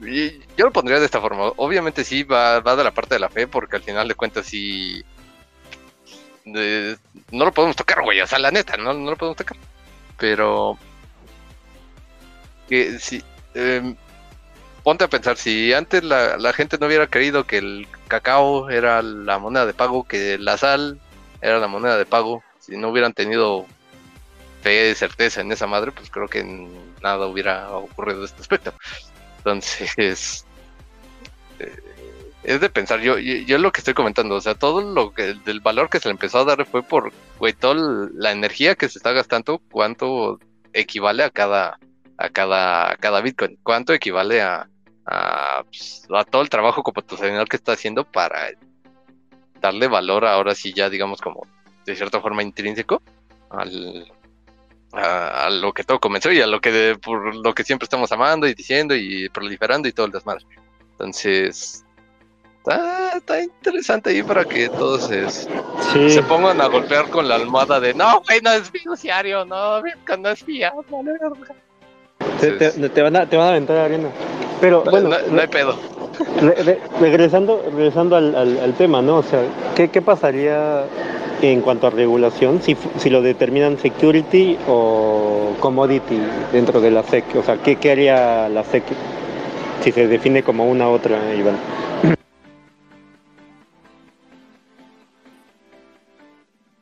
[0.00, 1.50] yo lo pondría de esta forma.
[1.56, 4.44] Obviamente sí va, va de la parte de la fe, porque al final de cuentas
[4.44, 5.02] sí...
[6.44, 6.98] De,
[7.30, 8.20] no lo podemos tocar, güey.
[8.20, 9.56] O sea, la neta, no, no lo podemos tocar.
[10.18, 10.76] Pero...
[12.68, 13.24] Que si...
[13.54, 13.94] Eh,
[14.82, 19.00] ponte a pensar, si antes la, la, gente no hubiera creído que el cacao era
[19.00, 21.00] la moneda de pago, que la sal
[21.40, 23.66] era la moneda de pago, si no hubieran tenido
[24.62, 26.44] fe, certeza en esa madre, pues creo que
[27.02, 28.74] nada hubiera ocurrido de este aspecto.
[29.38, 30.44] Entonces,
[31.58, 31.76] eh,
[32.44, 35.34] es de pensar, yo, yo, yo, lo que estoy comentando, o sea, todo lo que,
[35.44, 38.88] del valor que se le empezó a dar fue por, güey, toda la energía que
[38.88, 40.38] se está gastando, cuánto
[40.72, 41.78] equivale a cada,
[42.16, 44.68] a cada, a cada Bitcoin, cuánto equivale a,
[45.06, 48.50] a, pues, todo el trabajo computacional que está haciendo para
[49.60, 51.46] darle valor ahora sí ya digamos como
[51.92, 53.02] de cierta forma intrínseco
[53.50, 54.10] al,
[54.92, 57.84] a, a, lo que todo comenzó y a lo que de, por lo que siempre
[57.84, 60.44] estamos amando y diciendo y proliferando y todo el desmadre.
[60.92, 61.84] Entonces,
[62.58, 66.10] está, está interesante ahí para que todos se, sí.
[66.10, 70.28] se, pongan a golpear con la almohada de no, güey, no es fiduciario, no, no
[70.30, 70.84] es fiable,
[72.40, 74.08] te, te, te, van a, te van a aventar arena.
[74.60, 75.76] Pero no, bueno, no, no, hay pedo.
[76.40, 79.18] Re, re, regresando regresando al, al, al, tema, ¿no?
[79.18, 79.42] O sea,
[79.76, 80.84] ¿qué, qué pasaría
[81.42, 86.20] en cuanto a regulación, si, si, lo determinan security o commodity
[86.52, 87.24] dentro de la SEC.
[87.36, 88.82] O sea, ¿qué, qué haría la SEC
[89.82, 91.56] si se define como una u otra, Iván?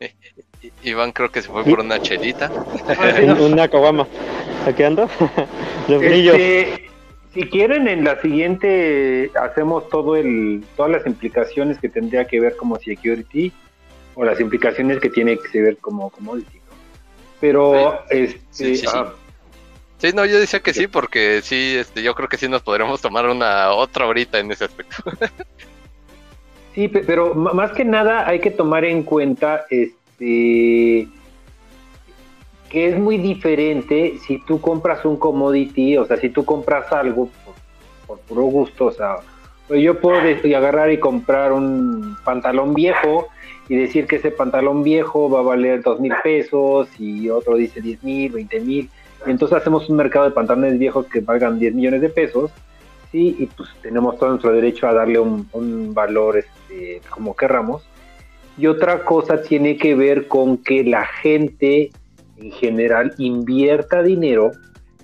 [0.82, 2.50] Iván creo que se fue por una chelita.
[3.40, 4.06] una caguama.
[4.66, 5.08] ¿Aquí ando?
[5.88, 6.34] Los brillos.
[6.36, 6.86] Este,
[7.34, 12.56] si quieren, en la siguiente hacemos todo el, todas las implicaciones que tendría que ver
[12.56, 13.52] como security
[14.16, 16.74] o las implicaciones que tiene que ver como commodity, ¿no?
[17.40, 18.40] Pero, sí, este...
[18.50, 19.12] Sí, sí, ah,
[19.98, 23.00] sí, no, yo decía que sí, porque sí, este, yo creo que sí nos podremos
[23.00, 24.96] tomar una otra horita en ese aspecto.
[26.74, 31.08] sí, pero más que nada hay que tomar en cuenta, este
[32.70, 37.28] que es muy diferente si tú compras un commodity, o sea, si tú compras algo
[37.44, 37.54] por,
[38.06, 39.18] por puro gusto, o sea,
[39.68, 43.28] yo puedo agarrar y comprar un pantalón viejo
[43.68, 47.80] y decir que ese pantalón viejo va a valer dos mil pesos y otro dice
[47.80, 48.88] diez mil, veinte mil.
[49.26, 52.50] Entonces hacemos un mercado de pantalones viejos que valgan 10 millones de pesos,
[53.10, 53.34] ¿sí?
[53.38, 57.82] Y pues tenemos todo nuestro derecho a darle un, un valor este, como querramos.
[58.56, 61.90] Y otra cosa tiene que ver con que la gente
[62.36, 64.52] en general invierta dinero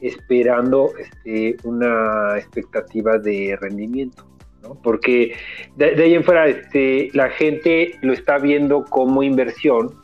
[0.00, 4.24] esperando este, una expectativa de rendimiento.
[4.62, 4.74] ¿No?
[4.82, 5.34] Porque
[5.76, 9.94] de, de, ahí en fuera este, la gente lo está viendo como inversión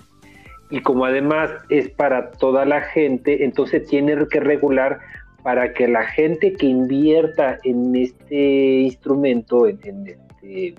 [0.70, 5.00] y como además es para toda la gente, entonces tiene que regular
[5.42, 10.74] para que la gente que invierta en este instrumento, en, este,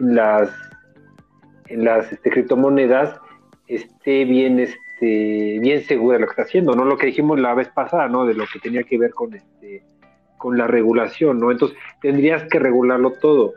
[0.00, 0.50] en las,
[1.68, 3.16] en las este, criptomonedas,
[3.68, 7.54] esté bien, este, bien segura de lo que está haciendo, no lo que dijimos la
[7.54, 8.26] vez pasada, ¿no?
[8.26, 9.84] De lo que tenía que ver con este
[10.42, 11.52] con la regulación, ¿no?
[11.52, 13.54] Entonces, tendrías que regularlo todo.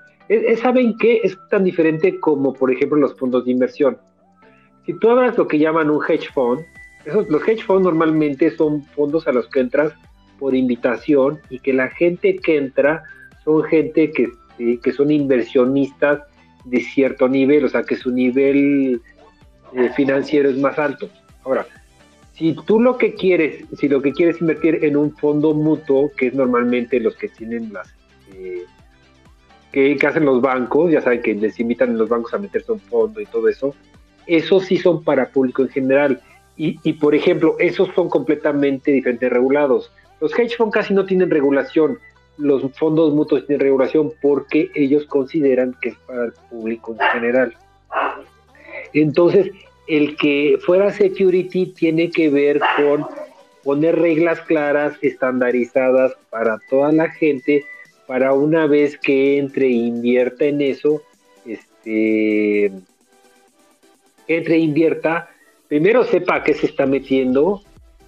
[0.62, 1.20] ¿Saben qué?
[1.24, 3.98] Es tan diferente como, por ejemplo, los fondos de inversión.
[4.86, 6.62] Si tú abras lo que llaman un hedge fund,
[7.04, 9.94] Esos, los hedge funds normalmente son fondos a los que entras
[10.38, 13.04] por invitación y que la gente que entra
[13.44, 14.30] son gente que,
[14.60, 16.22] eh, que son inversionistas
[16.66, 19.02] de cierto nivel, o sea que su nivel
[19.74, 21.10] eh, financiero es más alto.
[21.44, 21.66] Ahora,
[22.36, 26.28] si tú lo que quieres, si lo que quieres invertir en un fondo mutuo, que
[26.28, 27.88] es normalmente los que tienen las
[28.34, 28.66] eh,
[29.72, 32.80] que, hacen los bancos, ya saben que les invitan en los bancos a meterse un
[32.80, 33.74] fondo y todo eso,
[34.28, 36.22] esos sí son para público en general.
[36.58, 39.92] Y, y por ejemplo, esos son completamente diferentes regulados.
[40.20, 42.00] Los hedge funds casi no tienen regulación,
[42.38, 47.54] los fondos mutuos tienen regulación porque ellos consideran que es para el público en general.
[48.94, 49.52] Entonces,
[49.88, 53.06] el que fuera security tiene que ver con
[53.64, 57.66] poner reglas claras, estandarizadas para toda la gente,
[58.08, 61.02] para una vez que entre e invierta en eso,
[61.46, 62.72] este,
[64.28, 65.30] entre e invierta,
[65.68, 67.62] primero sepa qué se está metiendo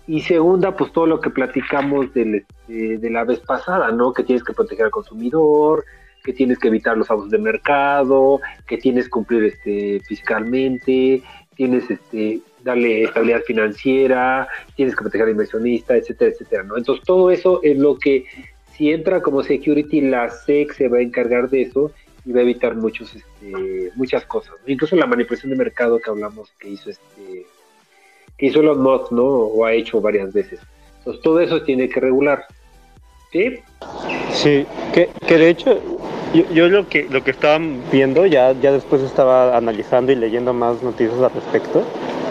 [0.07, 4.13] y segunda, pues todo lo que platicamos del, este, de la vez pasada, ¿no?
[4.13, 5.83] Que tienes que proteger al consumidor,
[6.23, 11.23] que tienes que evitar los abusos de mercado, que tienes que cumplir este, fiscalmente,
[11.57, 16.77] tienes este, darle estabilidad financiera, tienes que proteger al inversionista, etcétera, etcétera, ¿no?
[16.77, 18.25] Entonces todo eso es lo que
[18.73, 21.91] si entra como security, la SEC se va a encargar de eso
[22.25, 26.51] y va a evitar muchos, este, muchas cosas, incluso la manipulación de mercado que hablamos
[26.59, 27.45] que hizo este
[28.37, 29.23] que hizo los mods, ¿no?
[29.23, 30.59] O ha hecho varias veces.
[30.99, 32.45] Entonces todo eso tiene que regular.
[33.31, 33.55] ¿Sí?
[34.31, 35.81] Sí, que, que de hecho
[36.33, 37.59] yo, yo, lo que lo que estaba
[37.91, 41.83] viendo, ya, ya después estaba analizando y leyendo más noticias al respecto,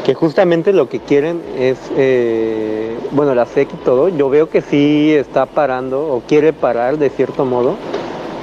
[0.04, 4.60] que justamente lo que quieren es, eh, bueno, la SEC y todo, yo veo que
[4.60, 7.76] sí está parando o quiere parar de cierto modo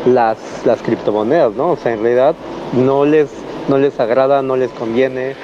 [0.05, 1.71] las, las criptomonedas, ¿no?
[1.71, 2.35] O sea, en realidad
[2.73, 3.29] no les,
[3.69, 5.35] no les agrada, no les conviene,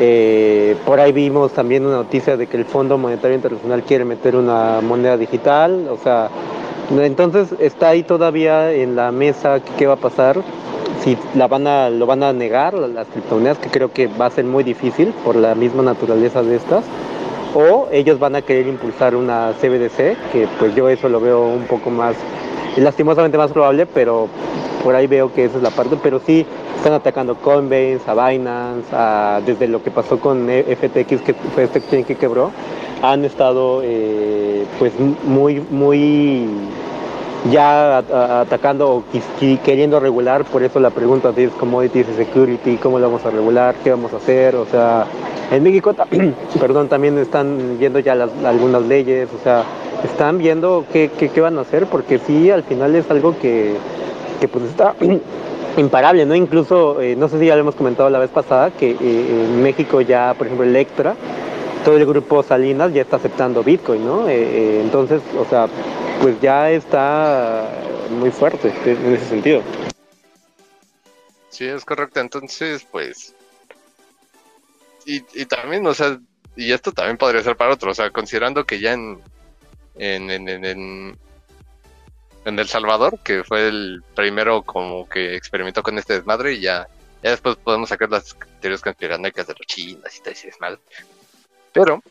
[0.00, 4.34] eh, por ahí vimos también una noticia de que el Fondo Monetario Internacional quiere meter
[4.34, 6.30] una moneda digital, o sea,
[6.90, 10.42] entonces está ahí todavía en la mesa qué va a pasar,
[11.02, 14.30] si la van a, lo van a negar las criptomonedas, que creo que va a
[14.30, 16.84] ser muy difícil por la misma naturaleza de estas,
[17.54, 21.66] o ellos van a querer impulsar una CBDC, que pues yo eso lo veo un
[21.66, 22.16] poco más,
[22.76, 24.28] lastimosamente más probable, pero
[24.84, 29.50] por ahí veo que esa es la parte, pero sí están atacando Coinbase, a Binance,
[29.50, 32.50] desde lo que pasó con FTX, que fue este exchange que quebró,
[33.02, 34.92] han estado eh, pues
[35.24, 36.46] muy, muy
[37.50, 39.04] ya atacando o
[39.64, 43.74] queriendo regular, por eso la pregunta es commodities y security, cómo lo vamos a regular,
[43.82, 45.06] qué vamos a hacer, o sea,
[45.50, 45.94] en México,
[46.60, 49.64] perdón, también están viendo ya algunas leyes, o sea,
[50.04, 53.74] están viendo qué, qué, van a hacer, porque sí, al final es algo que,
[54.40, 54.94] que pues está
[55.76, 56.34] imparable, ¿no?
[56.34, 59.62] Incluso, eh, no sé si ya lo hemos comentado la vez pasada, que eh, en
[59.62, 61.14] México ya, por ejemplo, Electra,
[61.84, 64.28] todo el grupo Salinas ya está aceptando Bitcoin, ¿no?
[64.28, 65.68] Eh, entonces, o sea,
[66.22, 67.68] pues ya está
[68.10, 69.62] muy fuerte en ese sentido.
[71.50, 72.20] Sí, es correcto.
[72.20, 73.34] Entonces, pues...
[75.06, 76.18] Y, y también, o sea,
[76.56, 79.20] y esto también podría ser para otros, o sea, considerando que ya en,
[79.96, 81.18] en, en, en,
[82.44, 86.88] en El Salvador, que fue el primero como que experimentó con este desmadre y ya,
[87.22, 90.80] ya después podemos sacar las teorías conspiranoicas de los chinos y todo ese desmadre.
[91.72, 92.02] Pero,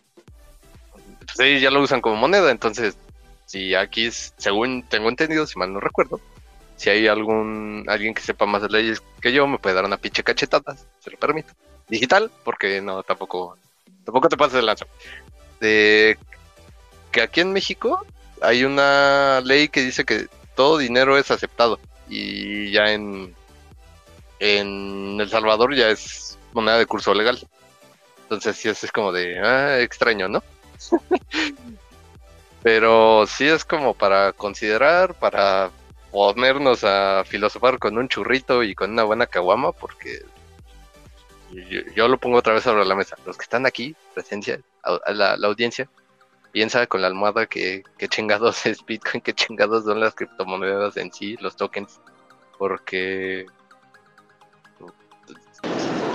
[1.25, 2.97] pues ellos ya lo usan como moneda, entonces,
[3.45, 6.19] si aquí, según tengo entendido, si mal no recuerdo,
[6.75, 9.97] si hay algún alguien que sepa más de leyes que yo, me puede dar una
[9.97, 11.53] pinche cachetada, se lo permito.
[11.87, 13.57] Digital, porque no, tampoco,
[14.03, 14.85] tampoco te pases de lanza.
[15.59, 16.17] Que
[17.21, 18.03] aquí en México
[18.43, 21.79] hay una ley que dice que todo dinero es aceptado
[22.09, 23.33] y ya en,
[24.39, 27.39] en El Salvador ya es moneda de curso legal.
[28.23, 30.43] Entonces sí es, como de ah, extraño, ¿no?
[32.63, 35.71] Pero sí es como para considerar, para
[36.11, 40.21] ponernos a filosofar con un churrito y con una buena caguama, porque
[41.95, 43.17] yo, lo pongo otra vez sobre la mesa.
[43.25, 44.59] Los que están aquí, presencia,
[45.07, 45.89] la audiencia,
[46.53, 51.35] piensa con la almohada que, chingados es Bitcoin, que chingados son las criptomonedas en sí,
[51.41, 51.99] los tokens,
[52.57, 53.45] porque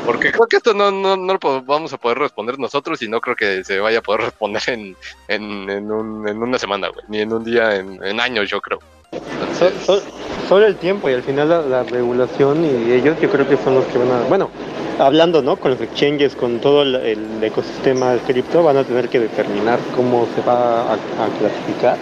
[0.06, 3.20] porque creo que esto no, no, no lo vamos a poder responder nosotros y no
[3.20, 7.20] creo que se vaya a poder responder en, en, en, un, en una semana, ni
[7.20, 8.78] en un día, en, en años, yo creo.
[10.48, 13.84] Solo el tiempo y al final la, regulación y ellos yo creo que son los
[13.86, 14.50] que van a, bueno,
[14.98, 15.56] hablando, ¿no?
[15.56, 20.26] Con los exchanges, con todo el, ecosistema de cripto, van a tener que determinar cómo
[20.34, 20.96] se va a,
[21.38, 21.96] clasificar.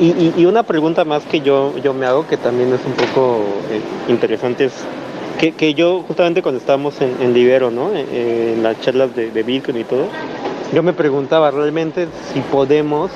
[0.00, 3.80] Y, una pregunta más que yo, yo me hago, que también es un poco eh,
[4.08, 4.72] interesante, es
[5.38, 7.90] que, que, yo justamente cuando estábamos en, en Libero, ¿no?
[7.94, 10.06] Eh, en las charlas de Bitcoin y todo,
[10.72, 13.10] yo me preguntaba realmente si podemos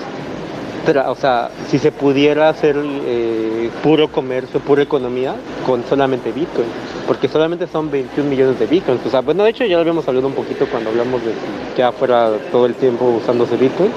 [1.07, 6.66] o sea, si se pudiera hacer eh, puro comercio, pura economía con solamente Bitcoin,
[7.07, 9.05] porque solamente son 21 millones de Bitcoins.
[9.07, 11.33] O sea, bueno, de hecho ya lo habíamos hablado un poquito cuando hablamos de
[11.76, 13.93] que fuera todo el tiempo usándose Bitcoin,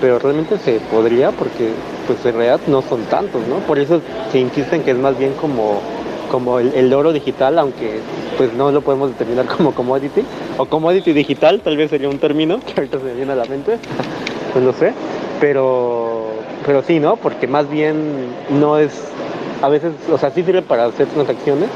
[0.00, 1.70] pero realmente se podría porque
[2.06, 3.56] pues en realidad no son tantos, ¿no?
[3.66, 5.80] Por eso se insiste en que es más bien como
[6.30, 8.00] como el, oro digital, aunque
[8.38, 10.22] pues no lo podemos determinar como commodity,
[10.56, 13.44] o commodity digital, tal vez sería un término que ahorita se me viene a la
[13.44, 13.76] mente,
[14.54, 14.94] pues no sé,
[15.42, 16.21] pero,
[16.66, 17.16] pero sí, ¿no?
[17.16, 19.10] Porque más bien no es,
[19.62, 21.70] a veces, o sea, sí sirve para hacer transacciones,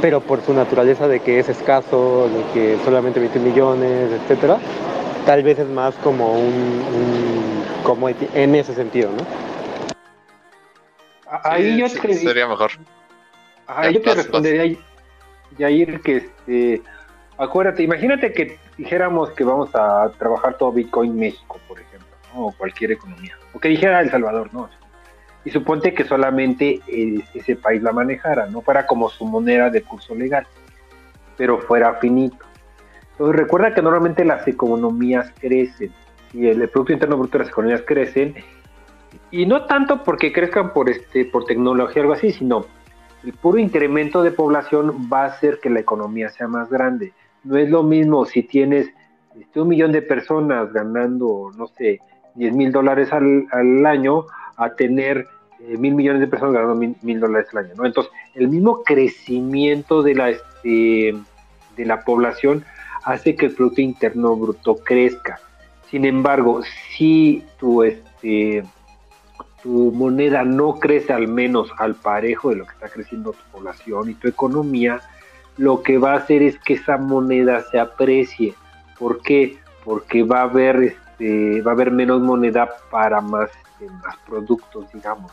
[0.00, 4.58] pero por su naturaleza de que es escaso, de que solamente 20 millones, etcétera,
[5.26, 9.24] tal vez es más como un, como en ese sentido, ¿no?
[11.42, 12.70] Ahí yo te, sería mejor.
[13.66, 14.78] Ahí yo te respondería,
[15.58, 16.82] Yair, que este,
[17.38, 22.92] acuérdate, imagínate que dijéramos que vamos a trabajar todo Bitcoin México, por ejemplo o cualquier
[22.92, 23.36] economía.
[23.54, 24.68] O que dijera El Salvador, ¿no?
[25.44, 26.80] Y suponte que solamente
[27.34, 30.46] ese país la manejara, no fuera como su moneda de curso legal,
[31.36, 32.44] pero fuera finito.
[33.12, 35.92] Entonces recuerda que normalmente las economías crecen
[36.32, 38.34] y el, Producto Interno Bruto de las economías crecen
[39.30, 42.66] y no tanto porque crezcan por, este, por tecnología o algo así, sino
[43.22, 47.12] el puro incremento de población va a hacer que la economía sea más grande.
[47.44, 48.90] No es lo mismo si tienes
[49.38, 52.00] este, un millón de personas ganando, no sé,
[52.34, 54.26] 10 mil dólares al, año
[54.56, 55.28] a tener
[55.60, 57.86] eh, mil millones de personas ganando mil, dólares al año, ¿no?
[57.86, 61.14] Entonces, el mismo crecimiento de la, este,
[61.76, 62.64] de la población
[63.04, 65.38] hace que el Producto Interno Bruto crezca.
[65.90, 66.62] Sin embargo,
[66.96, 68.64] si tu, este,
[69.62, 74.10] tu moneda no crece al menos al parejo de lo que está creciendo tu población
[74.10, 75.00] y tu economía,
[75.56, 78.54] lo que va a hacer es que esa moneda se aprecie.
[78.98, 79.58] ¿Por qué?
[79.84, 84.86] Porque va a haber este, va a haber menos moneda para más, este, más productos,
[84.92, 85.30] digamos.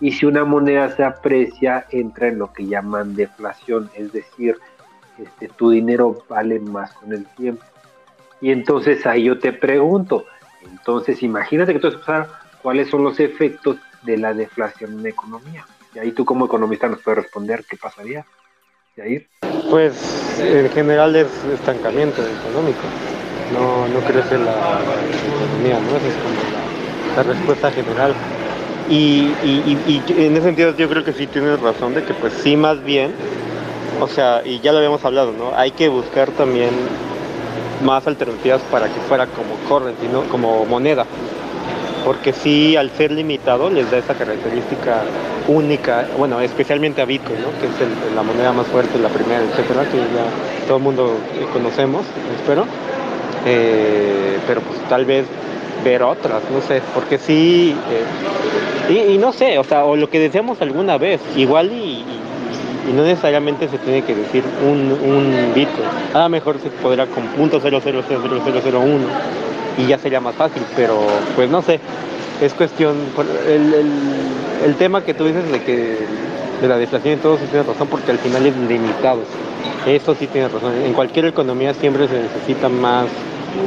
[0.00, 4.56] Y si una moneda se aprecia, entra en lo que llaman deflación, es decir,
[5.18, 7.64] este, tu dinero vale más con el tiempo.
[8.40, 10.24] Y entonces ahí yo te pregunto,
[10.64, 12.28] entonces imagínate que tú sabes
[12.62, 15.64] cuáles son los efectos de la deflación en la economía.
[15.94, 18.24] Y ahí tú como economista nos puedes responder qué pasaría.
[18.96, 19.28] Yair.
[19.70, 22.80] Pues en general es estancamiento económico
[23.52, 24.80] no, no crece la,
[25.36, 25.96] economía, ¿no?
[25.96, 28.14] Esa es como la, respuesta general.
[28.88, 32.82] Y, en ese sentido yo creo que sí tienes razón de que pues sí más
[32.82, 33.12] bien,
[34.00, 35.52] o sea, y ya lo habíamos hablado, ¿no?
[35.56, 36.70] Hay que buscar también
[37.84, 40.06] más alternativas para que fuera como currency.
[40.30, 41.04] Como moneda.
[42.04, 45.02] Porque sí, al ser limitado, les da esa característica
[45.46, 47.48] única, bueno, especialmente a Bitcoin, ¿no?
[47.60, 51.16] Que es la moneda más fuerte, la primera, etcétera, que ya todo el mundo
[51.52, 52.04] conocemos,
[52.36, 52.66] espero
[53.46, 55.26] eh, pero pues tal vez
[55.84, 57.76] ver otras, no sé, porque sí,
[58.88, 62.04] eh, y, no sé, o sea, o lo que decíamos alguna vez, igual y,
[62.94, 67.60] no necesariamente se tiene que decir un, un Bitcoin, a mejor se podrá con punto
[68.80, 69.06] uno
[69.78, 71.00] y ya sería más fácil, pero
[71.34, 71.80] pues no sé,
[72.44, 72.96] es cuestión,
[73.46, 73.90] el, el,
[74.64, 75.98] el tema que tú dices de que
[76.60, 79.20] de la deflación y todo sí tiene razón porque al final es limitado.
[79.86, 80.74] Eso sí tiene razón.
[80.84, 83.08] En cualquier economía siempre se necesita más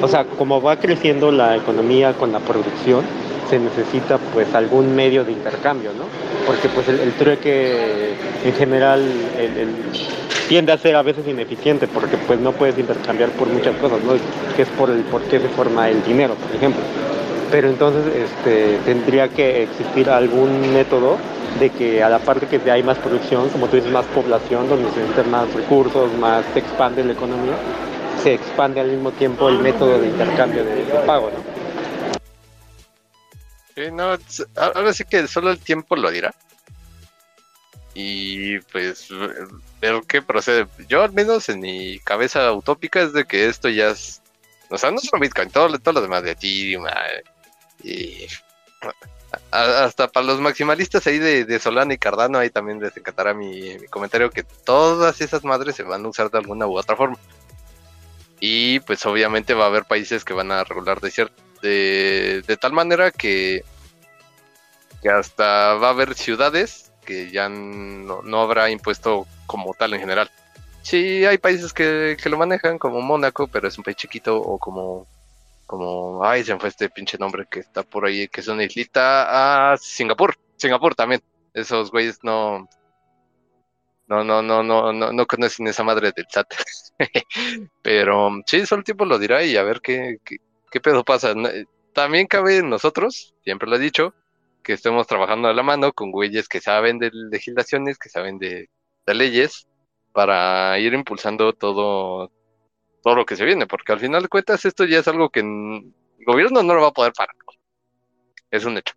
[0.02, 3.04] o sea, como va creciendo la economía con la producción,
[3.50, 6.06] se necesita pues algún medio de intercambio, ¿no?
[6.46, 8.14] Porque pues el, trueque
[8.44, 9.04] en general
[10.48, 14.14] tiende a ser a veces ineficiente porque pues no puedes intercambiar por muchas cosas, ¿no?
[14.56, 16.82] Que es por el por qué se forma el dinero, por ejemplo.
[17.52, 21.18] Pero entonces este, tendría que existir algún método
[21.60, 24.90] de que a la parte que hay más producción, como tú dices, más población, donde
[24.92, 27.56] se necesitan más recursos, más se expande la economía,
[28.22, 31.56] se expande al mismo tiempo el método de intercambio de, pago, ¿no?
[33.76, 34.18] Sí, no,
[34.56, 36.34] ahora sí que solo el tiempo lo dirá.
[37.94, 39.08] Y pues
[39.80, 40.68] ver qué procede.
[40.90, 44.22] Yo al menos en mi cabeza utópica es de que esto ya es...
[44.70, 46.86] O sea, no solo Bitcoin, todo, todo lo demás de Ethereum
[47.84, 48.28] y
[49.52, 53.88] hasta para los maximalistas ahí de, Solana y Cardano, ahí también les encantará mi, mi,
[53.88, 57.18] comentario que todas esas madres se van a usar de alguna u otra forma.
[58.40, 61.30] Y pues obviamente va a haber países que van a regular de,
[61.62, 63.64] de, de tal manera que,
[65.02, 70.30] que hasta va a haber ciudades que ya no, habrá impuesto como tal en general.
[70.82, 75.08] Sí, hay países que, lo manejan, como Mónaco, pero es un país chiquito, o como,
[75.66, 78.64] como, ay, se me fue este pinche nombre que está por ahí, que es una
[78.64, 81.22] islita, a Singapur, Singapur también.
[81.54, 82.68] Esos güeyes no,
[84.08, 86.48] no, no, no, no, no, no conocen esa madre del SAT.
[87.82, 90.18] Pero sí, solo el tiempo lo dirá y a ver qué,
[90.72, 91.34] ¿qué pedo pasa?
[91.94, 94.14] También cabe en nosotros, siempre lo he dicho,
[94.66, 98.70] que estemos trabajando a la mano con güeyes que saben de legislaciones, que saben de,
[99.06, 99.68] leyes,
[100.12, 102.32] para ir impulsando todo,
[103.06, 105.42] todo lo que se viene, porque al final de cuentas esto ya es algo que
[105.42, 105.94] el
[106.26, 107.36] gobierno no lo va a poder parar.
[108.50, 108.96] Es un hecho.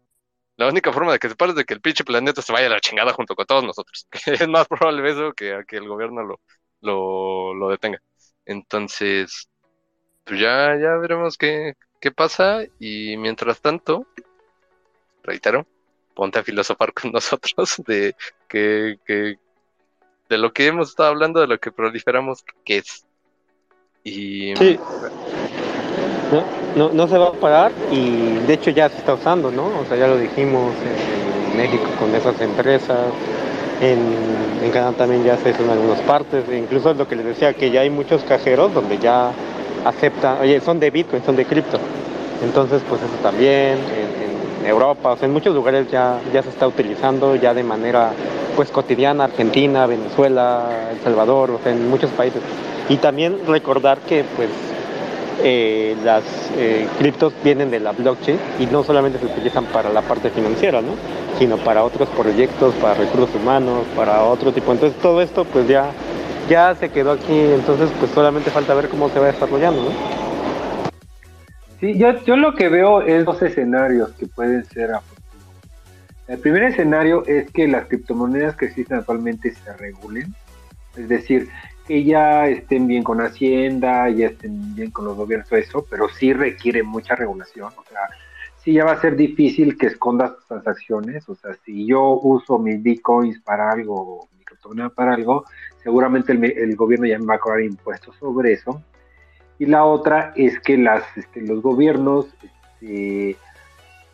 [0.57, 2.69] La única forma de que se pare es de que el pinche planeta se vaya
[2.69, 4.09] a la chingada junto con todos nosotros.
[4.27, 6.41] es más probable eso que, que el gobierno lo,
[6.81, 8.01] lo, lo detenga.
[8.47, 9.51] Entonces,
[10.25, 14.07] pues ya, ya veremos qué, qué pasa y mientras tanto,
[15.23, 15.67] reitero,
[16.15, 18.17] ponte a filosofar con nosotros de
[18.49, 18.99] que,
[20.31, 23.05] de lo que hemos estado hablando, de lo que proliferamos, qué es.
[24.05, 24.79] Y sí.
[26.33, 26.45] no,
[26.77, 29.67] no, no, se va a parar y de hecho ya se está usando, ¿no?
[29.67, 32.99] O sea, ya lo dijimos en, México con esas empresas,
[33.81, 37.25] en, Canadá también ya se hizo en algunas partes, e incluso es lo que les
[37.25, 39.33] decía, que ya hay muchos cajeros donde ya
[39.85, 41.79] aceptan, oye, son de Bitcoin, son de cripto.
[42.45, 46.67] Entonces, pues eso también, en, Europa, o sea, en muchos lugares ya, ya se está
[46.67, 48.11] utilizando ya de manera
[48.57, 52.43] pues cotidiana, Argentina, Venezuela, El Salvador, o sea, en muchos países.
[52.89, 54.49] Y también recordar que pues
[55.45, 56.25] eh, las
[56.57, 60.81] eh, criptos vienen de la blockchain y no solamente se utilizan para la parte financiera,
[60.81, 60.95] ¿no?
[61.39, 64.73] sino para otros proyectos, para recursos humanos, para otro tipo.
[64.73, 65.91] Entonces todo esto pues ya,
[66.49, 69.83] ya se quedó aquí, entonces pues solamente falta ver cómo se va desarrollando.
[69.83, 70.28] ¿no?
[71.81, 75.03] Sí, yo, yo lo que veo es dos escenarios que pueden ser a.
[76.27, 80.35] El primer escenario es que las criptomonedas que existen actualmente se regulen,
[80.97, 81.49] es decir,
[81.87, 86.33] que ya estén bien con Hacienda, ya estén bien con los gobiernos, eso, pero sí
[86.33, 87.73] requiere mucha regulación.
[87.77, 88.01] O sea,
[88.63, 91.27] sí ya va a ser difícil que escondas tus transacciones.
[91.29, 95.45] O sea, si yo uso mis bitcoins para algo, mi criptomoneda para algo,
[95.83, 98.83] seguramente el, el gobierno ya me va a cobrar impuestos sobre eso
[99.59, 103.37] y la otra es que las, este, los gobiernos, este,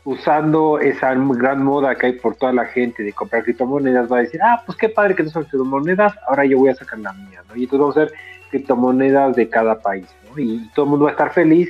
[0.05, 4.23] usando esa gran moda que hay por toda la gente de comprar criptomonedas, va a
[4.23, 7.13] decir, ah, pues qué padre que no son criptomonedas, ahora yo voy a sacar la
[7.13, 7.57] mía, ¿no?
[7.57, 8.19] Y entonces vamos a hacer
[8.51, 10.39] criptomonedas de cada país, ¿no?
[10.39, 11.69] Y, todo el mundo va a estar feliz,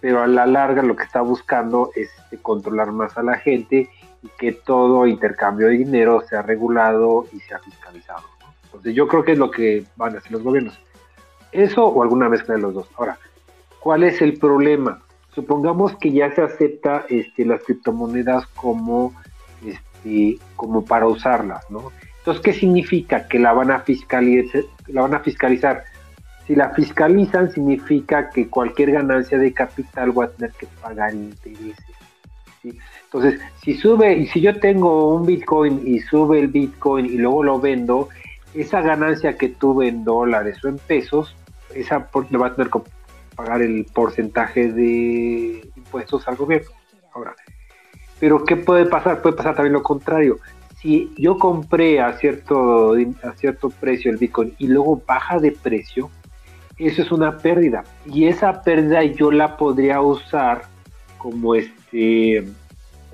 [0.00, 3.88] pero a la larga lo que está buscando es este, controlar más a la gente
[4.22, 8.22] y que todo intercambio de dinero sea regulado y sea fiscalizado.
[8.64, 10.78] Entonces yo creo que es lo que van a hacer los gobiernos
[11.52, 12.88] eso o alguna mezcla de los dos.
[12.96, 13.18] Ahora,
[13.80, 15.02] ¿cuál es el problema?
[15.34, 19.14] Supongamos que ya se acepta este, las criptomonedas como,
[19.64, 21.92] este, como para usarlas, ¿no?
[22.18, 23.26] Entonces, ¿qué significa?
[23.28, 25.84] Que la van a fiscalizar, la van a fiscalizar.
[26.46, 31.86] Si la fiscalizan, significa que cualquier ganancia de capital va a tener que pagar intereses.
[33.04, 37.42] Entonces, si sube, y si yo tengo un Bitcoin y sube el Bitcoin y luego
[37.42, 38.08] lo vendo,
[38.54, 41.34] esa ganancia que tuve en dólares o en pesos
[41.74, 42.80] esa va a tener que
[43.36, 46.70] pagar el porcentaje de impuestos al gobierno.
[47.12, 47.34] Ahora,
[48.18, 49.22] pero ¿qué puede pasar?
[49.22, 50.38] Puede pasar también lo contrario.
[50.80, 56.10] Si yo compré a cierto, a cierto precio el Bitcoin y luego baja de precio,
[56.76, 57.84] eso es una pérdida.
[58.06, 60.62] Y esa pérdida yo la podría usar
[61.18, 62.44] como este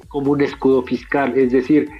[0.08, 1.36] como un escudo fiscal.
[1.36, 1.90] Es decir,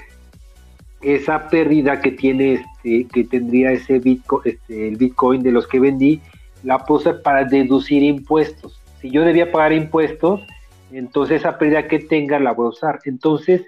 [1.02, 5.80] esa pérdida que tiene este, que tendría ese Bitcoin, este, el Bitcoin de los que
[5.80, 6.20] vendí,
[6.62, 8.80] la puse para deducir impuestos.
[9.00, 10.40] Si yo debía pagar impuestos,
[10.90, 12.98] entonces esa pérdida que tenga la voy a usar.
[13.04, 13.62] Entonces,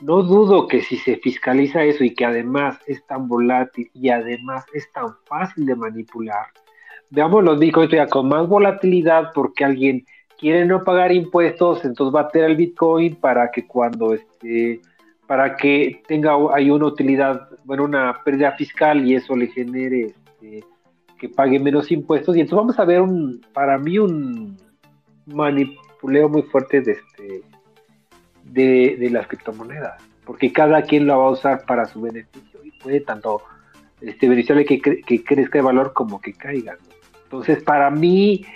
[0.00, 4.64] no dudo que si se fiscaliza eso y que además es tan volátil y además
[4.72, 6.46] es tan fácil de manipular,
[7.10, 10.04] veamos los bitcoins ya con más volatilidad porque alguien
[10.38, 14.80] quiere no pagar impuestos, entonces va a tener el bitcoin para que cuando este
[15.26, 20.64] para que tenga hay una utilidad, bueno, una pérdida fiscal y eso le genere este,
[21.18, 24.56] que pague menos impuestos y entonces vamos a ver un, para mí un
[25.26, 27.42] manipuleo muy fuerte de este
[28.44, 33.00] de, las criptomonedas, porque cada quien lo va a usar para su beneficio y puede
[33.00, 33.42] tanto
[34.00, 36.78] este beneficiarle que, que crezca de valor como que caiga.
[37.24, 38.46] Entonces, para mí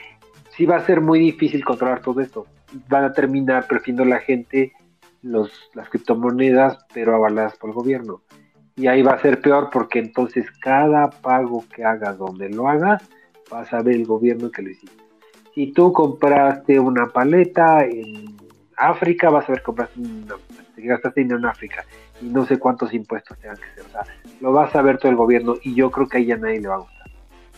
[0.57, 2.47] sí va a ser muy difícil controlar todo esto.
[2.89, 4.73] Van a terminar prefiriendo la gente
[5.21, 8.23] los, las criptomonedas, pero avaladas por el gobierno
[8.77, 13.03] y ahí va a ser peor porque entonces cada pago que hagas donde lo hagas,
[13.51, 15.03] vas a ver el gobierno que lo hiciste.
[15.55, 18.37] Si tú compraste una paleta en
[18.77, 20.37] África, vas a ver que compraste una,
[20.75, 21.85] te gastaste en África
[22.23, 23.85] y no sé cuántos impuestos tengan que ser.
[23.87, 24.05] O sea,
[24.41, 26.69] lo vas a ver todo el gobierno y yo creo que ahí a nadie le
[26.69, 27.11] va a gustar.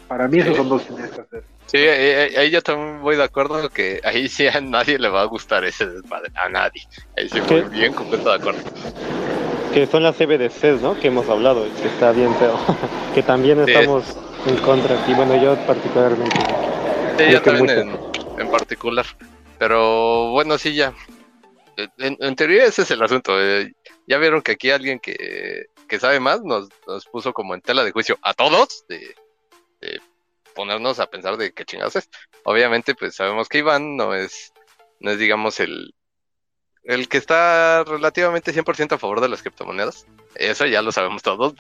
[0.09, 1.45] Para mí esos son dos que hacer.
[1.67, 5.25] Sí, ahí, yo también voy de acuerdo que ahí sí a nadie le va a
[5.25, 6.83] gustar ese desmadre, a nadie.
[7.17, 8.61] Ahí sí muy bien, completo de acuerdo
[9.75, 10.99] que son las CBDCs, ¿no?
[10.99, 12.57] Que hemos hablado, que está bien feo,
[13.15, 14.05] que también estamos
[14.47, 16.37] en contra, y bueno, yo particularmente.
[17.19, 17.99] Sí, yo también
[18.39, 19.07] en, particular,
[19.59, 20.95] Pero bueno, sí, ya.
[21.99, 23.41] En, teoría ese es el asunto.
[23.41, 23.73] Eh,
[24.07, 27.83] ya vieron que aquí alguien que, que sabe más nos, nos, puso como en tela
[27.83, 29.15] de juicio a todos de,
[29.81, 30.01] de
[30.55, 32.09] ponernos a pensar de qué chingados es.
[32.45, 34.53] Obviamente, pues sabemos que Iván no es,
[35.01, 35.95] no es digamos, el,
[36.85, 40.07] el que está relativamente 100% a favor de las criptomonedas.
[40.35, 41.55] Eso ya lo sabemos todos.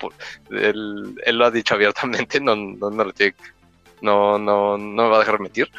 [0.50, 2.90] Él, él lo ha dicho abiertamente, no, no,
[4.02, 5.70] no, no, me va a dejar mentir.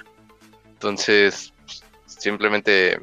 [0.73, 1.53] Entonces,
[2.05, 2.99] simplemente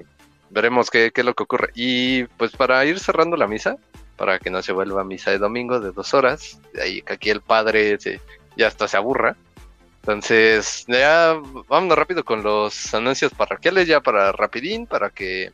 [0.50, 1.70] veremos qué, qué, es lo que ocurre.
[1.74, 3.76] Y pues para ir cerrando la misa,
[4.16, 7.30] para que no se vuelva misa de domingo de dos horas, de ahí que aquí
[7.30, 8.20] el padre se,
[8.56, 9.36] ya hasta se aburra.
[10.02, 15.52] Entonces, ya vámonos rápido con los anuncios parroquiales, ya para rapidín, para que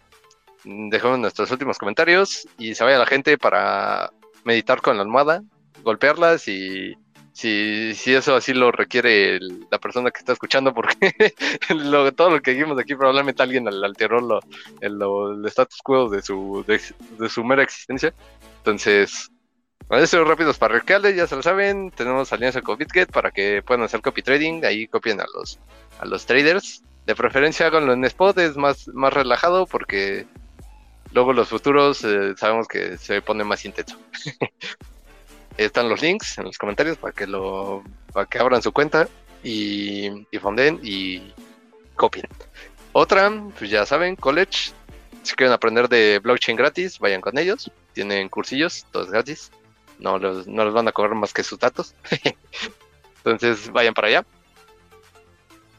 [0.91, 4.11] dejemos nuestros últimos comentarios y se vaya la gente para
[4.45, 5.43] meditar con la almohada,
[5.83, 6.95] golpearlas y
[7.33, 9.39] si, si eso así lo requiere
[9.71, 10.97] la persona que está escuchando, porque
[12.17, 14.41] todo lo que dijimos aquí probablemente alguien alteró lo,
[14.81, 18.13] el, status quo de su, de, su mera existencia.
[18.59, 19.31] Entonces,
[19.89, 24.03] esos rápidos parroquiales, ya se lo saben, tenemos alianza con BitGet para que puedan hacer
[24.03, 25.59] copy trading, ahí copien a los,
[26.01, 26.83] a los traders.
[27.07, 30.27] De preferencia háganlo en spot, es más, más relajado porque
[31.13, 33.99] luego los futuros eh, sabemos que se pone más intenso.
[35.57, 37.83] están los links en los comentarios para que lo
[38.13, 39.09] para que abran su cuenta
[39.43, 41.35] y, y fonden y
[41.95, 42.27] copien.
[42.93, 44.73] Otra, pues ya saben, college.
[45.23, 47.71] Si quieren aprender de blockchain gratis, vayan con ellos.
[47.93, 49.51] Tienen cursillos, todos gratis.
[49.99, 51.95] No los, no les van a cobrar más que sus datos.
[53.19, 54.27] Entonces vayan para allá.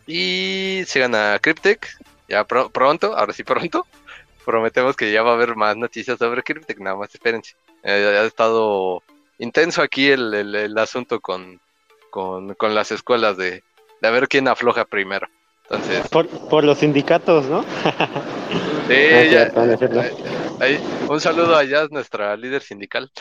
[0.06, 1.88] Y sigan a Cryptech.
[2.28, 3.88] Ya pronto, ahora sí pronto.
[4.46, 6.80] Prometemos que ya va a haber más noticias sobre Cryptech.
[6.80, 7.56] Nada más espérense.
[7.84, 9.04] Eh, ha estado
[9.38, 11.60] intenso aquí el, el, asunto con,
[12.10, 13.64] con, las escuelas de,
[14.02, 15.28] de, a ver quién afloja primero.
[15.64, 17.64] Entonces, por, por los sindicatos, ¿no?
[18.88, 19.52] sí, ya,
[21.08, 23.12] un saludo a Jazz, nuestra líder sindical.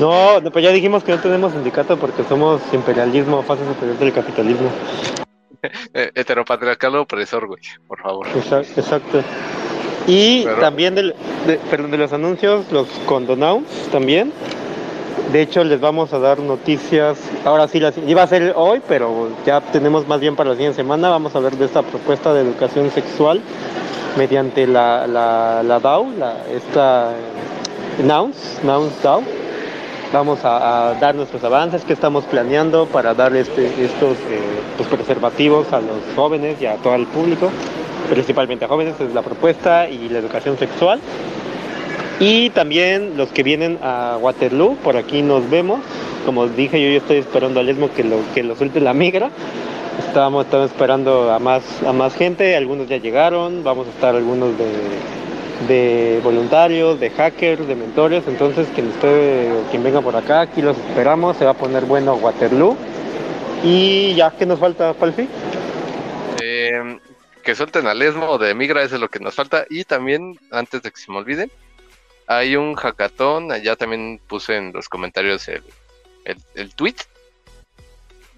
[0.00, 4.70] no, pues ya dijimos que no tenemos sindicato porque somos imperialismo, fase superior del capitalismo.
[5.92, 8.26] Heteropatriarcal opresor, güey, por favor.
[8.28, 9.22] Exacto.
[10.10, 11.14] Y también del,
[11.46, 14.32] de, perdón, de los anuncios, los condonaus también.
[15.32, 17.16] De hecho, les vamos a dar noticias.
[17.44, 20.76] Ahora sí, las, iba a ser hoy, pero ya tenemos más bien para la siguiente
[20.76, 21.08] semana.
[21.10, 23.40] Vamos a ver de esta propuesta de educación sexual
[24.16, 27.12] mediante la, la, la DAO, la, esta
[28.02, 29.22] NOUNS, NOUNS DAO.
[30.12, 34.40] Vamos a, dar nuestros avances que estamos planeando para dar este, estos eh,
[34.76, 37.48] pues, preservativos a los jóvenes y a todo el público,
[38.10, 41.00] principalmente a jóvenes, es la propuesta y la educación sexual.
[42.18, 45.80] Y también los que vienen a Waterloo, por aquí nos vemos.
[46.26, 49.30] Como dije, yo, yo estoy esperando al Esmo que lo, que lo suelte la migra.
[50.06, 54.50] Estábamos, esperando a más, a más gente, algunos ya llegaron, vamos a estar algunos
[55.68, 58.24] de, voluntarios, de hackers, de mentores.
[58.26, 61.36] Entonces, quien esté, quien venga por acá, aquí los esperamos.
[61.36, 62.76] Se va a poner bueno Waterloo.
[63.64, 65.22] Y ya, ¿qué nos falta, Palfi?
[65.22, 65.26] Eh,
[67.50, 69.66] que suelten al Esmo de Migra, eso es lo que nos falta.
[69.68, 71.50] Y también, antes de que se me olvide,
[72.28, 75.64] hay un hackathon, allá también puse en los comentarios el,
[76.54, 76.94] el, tweet.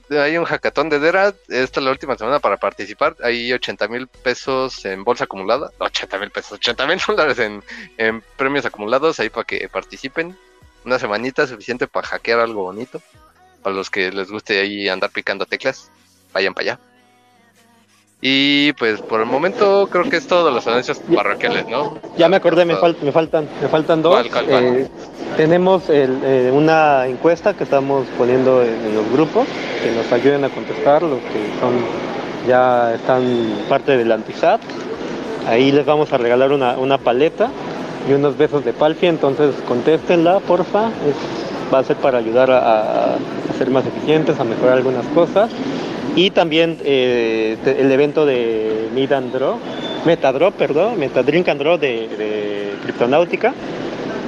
[0.09, 3.15] Hay un hackathon de Dera, esta es la última semana para participar.
[3.23, 7.63] Hay 80 mil pesos en bolsa acumulada, 80 mil pesos, 80 mil dólares en,
[7.99, 10.35] en premios acumulados ahí para que participen.
[10.87, 13.03] Una semanita suficiente para hackear algo bonito.
[13.63, 15.91] Para los que les guste ahí andar picando teclas,
[16.33, 16.92] vayan para allá.
[18.25, 21.99] Y pues por el momento creo que es todo los anuncios parroquiales, ¿no?
[22.17, 24.25] Ya me acordé, me, me faltan me faltan dos.
[24.49, 24.89] Eh,
[25.37, 29.49] tenemos eh, una encuesta que estamos poniendo en, los grupos
[29.83, 31.73] que nos ayuden a contestar los que son
[32.47, 33.25] ya están
[33.69, 34.61] parte del antisat.
[35.49, 37.51] Ahí les vamos a regalar una, paleta
[38.09, 40.91] y unos besos de palfia, entonces contéstenla, porfa.
[41.75, 43.19] va a ser para ayudar a, a
[43.59, 45.51] ser más eficientes, a mejorar algunas cosas.
[46.15, 49.59] Y también eh, el evento de Mid and Draw,
[50.05, 53.55] Metadrop, perdón, Metadrink and de, de Criptonáutica,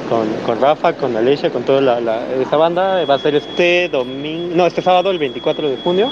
[0.09, 3.05] con, con, Rafa, con Alicia, con toda la, esa banda.
[3.05, 6.11] Va a ser este domingo, no, este sábado, el 24 de junio.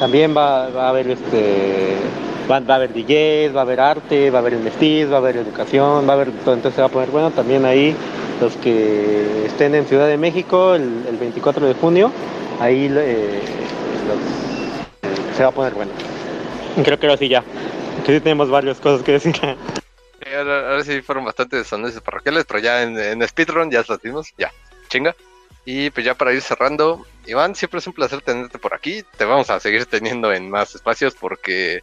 [0.00, 1.96] También va, va a haber este
[2.50, 5.36] va, a haber DJs, va a haber arte, va a haber mestiz, va a haber
[5.36, 7.30] educación, va a haber todo, entonces se va a poner bueno.
[7.30, 7.94] También ahí
[8.40, 12.10] los que estén en Ciudad de México el, 24 de junio,
[12.60, 13.40] ahí eh,
[14.08, 14.51] los
[15.36, 15.92] se va a poner bueno.
[16.84, 17.42] Creo que ahora sí ya.
[18.04, 19.34] Que sí tenemos varias cosas que decir.
[20.36, 24.50] ahora, sí fueron bastantes anuncios parroquiales, pero ya en, Speedrun ya los dimos, ya,
[24.88, 25.14] chinga.
[25.64, 29.04] Y pues ya para ir cerrando, Iván, siempre es un placer tenerte por aquí.
[29.16, 31.82] Te vamos a seguir teniendo en más espacios porque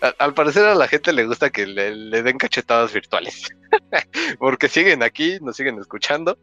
[0.00, 3.48] Al, al parecer a la gente le gusta que le, le den cachetadas virtuales.
[4.38, 6.36] Porque siguen aquí, nos siguen escuchando.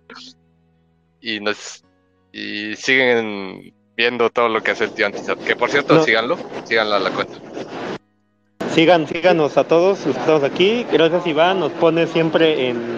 [1.20, 1.84] Y nos
[2.32, 5.38] y siguen viendo todo lo que hace el tío Antisat.
[5.44, 6.04] Que por cierto, No.
[6.04, 7.34] síganlo, síganlo a la cuenta.
[8.74, 10.86] Sigan, síganos a todos los que estamos aquí.
[10.90, 12.98] Gracias Iván, nos pone siempre en,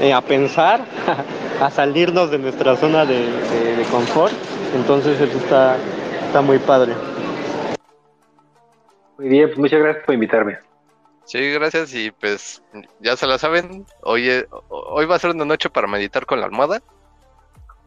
[0.00, 0.86] eh, a pensar,
[1.60, 4.32] a salirnos de nuestra zona de, de- de confort.
[4.74, 5.76] Entonces eso está,
[6.26, 6.94] está muy padre.
[9.18, 10.58] Muy bien, pues muchas gracias por invitarme.
[11.26, 12.62] Sí, gracias y pues
[13.00, 13.84] ya se la saben.
[14.02, 14.30] Hoy,
[14.70, 16.80] hoy va a ser una noche para meditar con la almohada.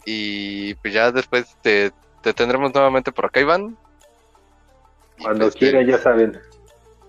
[0.05, 1.91] Y pues ya después te,
[2.25, 3.77] te tendremos nuevamente por acá, Iván.
[5.21, 6.39] Cuando pues, quieran, te- ya saben.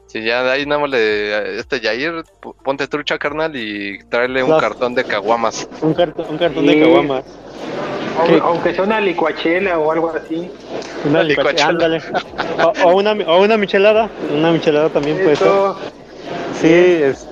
[0.09, 1.59] Si ya de ahí nada más le.
[1.59, 5.67] Este Yair, p- ponte trucha, carnal, y tráele un cartón de caguamas.
[5.81, 6.75] Un, cartón un cartón Sí.
[6.75, 7.25] de caguamas.
[8.43, 10.51] Aunque, sea una licuachela o algo así.
[11.07, 11.69] Una licuachela.
[11.71, 12.03] ándale.
[12.63, 14.11] O, o una, o una michelada.
[14.31, 15.47] Una michelada también puede ser.
[15.47, 15.79] Eso,
[16.61, 17.27] Sí, es-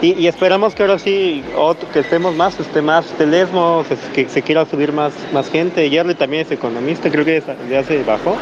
[0.00, 3.84] y, y esperamos que ahora sí, otro- que estemos más, esté más Telesmo,
[4.14, 5.88] que, se quiera subir más, más gente.
[5.90, 8.36] Jerry también es economista, creo que ya, ya se bajó,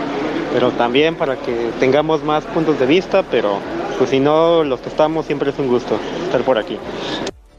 [0.53, 3.59] pero también para que tengamos más puntos de vista, pero
[3.99, 6.79] pues si no, los que estamos siempre es un gusto estar por aquí.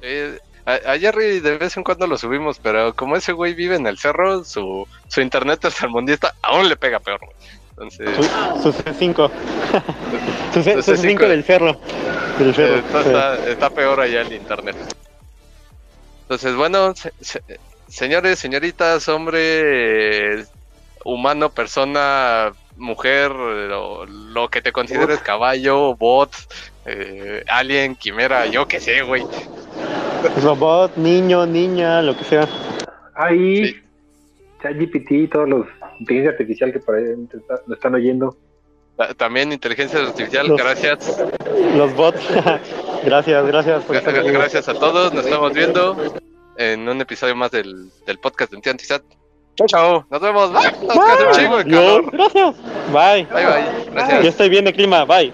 [0.02, 3.76] Eh, a, a Jerry de vez en cuando lo subimos, pero como ese güey vive
[3.76, 7.32] en el cerro, su, su internet tercermundista aún le pega peor, güey.
[7.80, 9.30] Entonces, Su, su C5,
[10.54, 11.78] su, C- Su su C5 C5 del cerro.
[12.40, 12.76] Del cerro.
[12.76, 13.08] eh, está, sí.
[13.10, 14.76] está- está peor allá el internet.
[16.24, 17.44] Entonces, bueno, se- se-
[17.88, 20.46] señores, señoritas, hombre, eh,
[21.06, 26.32] humano, persona, mujer, lo, lo que te consideres caballo, bot,
[26.86, 29.24] eh, alien, quimera, yo qué sé, güey.
[30.44, 32.48] Robot, niño, niña, lo que sea.
[33.16, 33.82] ahí, Sí.
[34.62, 35.68] ChatGPT, todos los
[36.00, 37.04] inteligencia artificial que por ahí
[37.66, 38.36] lo están oyendo.
[38.98, 41.24] Ta- También inteligencia artificial, Los- gracias.
[41.76, 42.20] Los bots.
[43.06, 44.24] gracias, gracias por estar.
[44.24, 45.96] Gracias a todos, nos estamos viendo
[46.58, 49.04] en un episodio más del, del podcast de Antisat.
[49.56, 50.52] Chao, chao, nos vemos.
[50.54, 50.72] Bye.
[50.88, 52.12] Nos Yo, calor.
[52.12, 52.56] gracias.
[52.94, 53.26] Bye.
[53.26, 53.92] Bye, bye.
[53.92, 54.24] Gracias.
[54.24, 55.04] Ya estoy bien de clima.
[55.06, 55.34] Bye.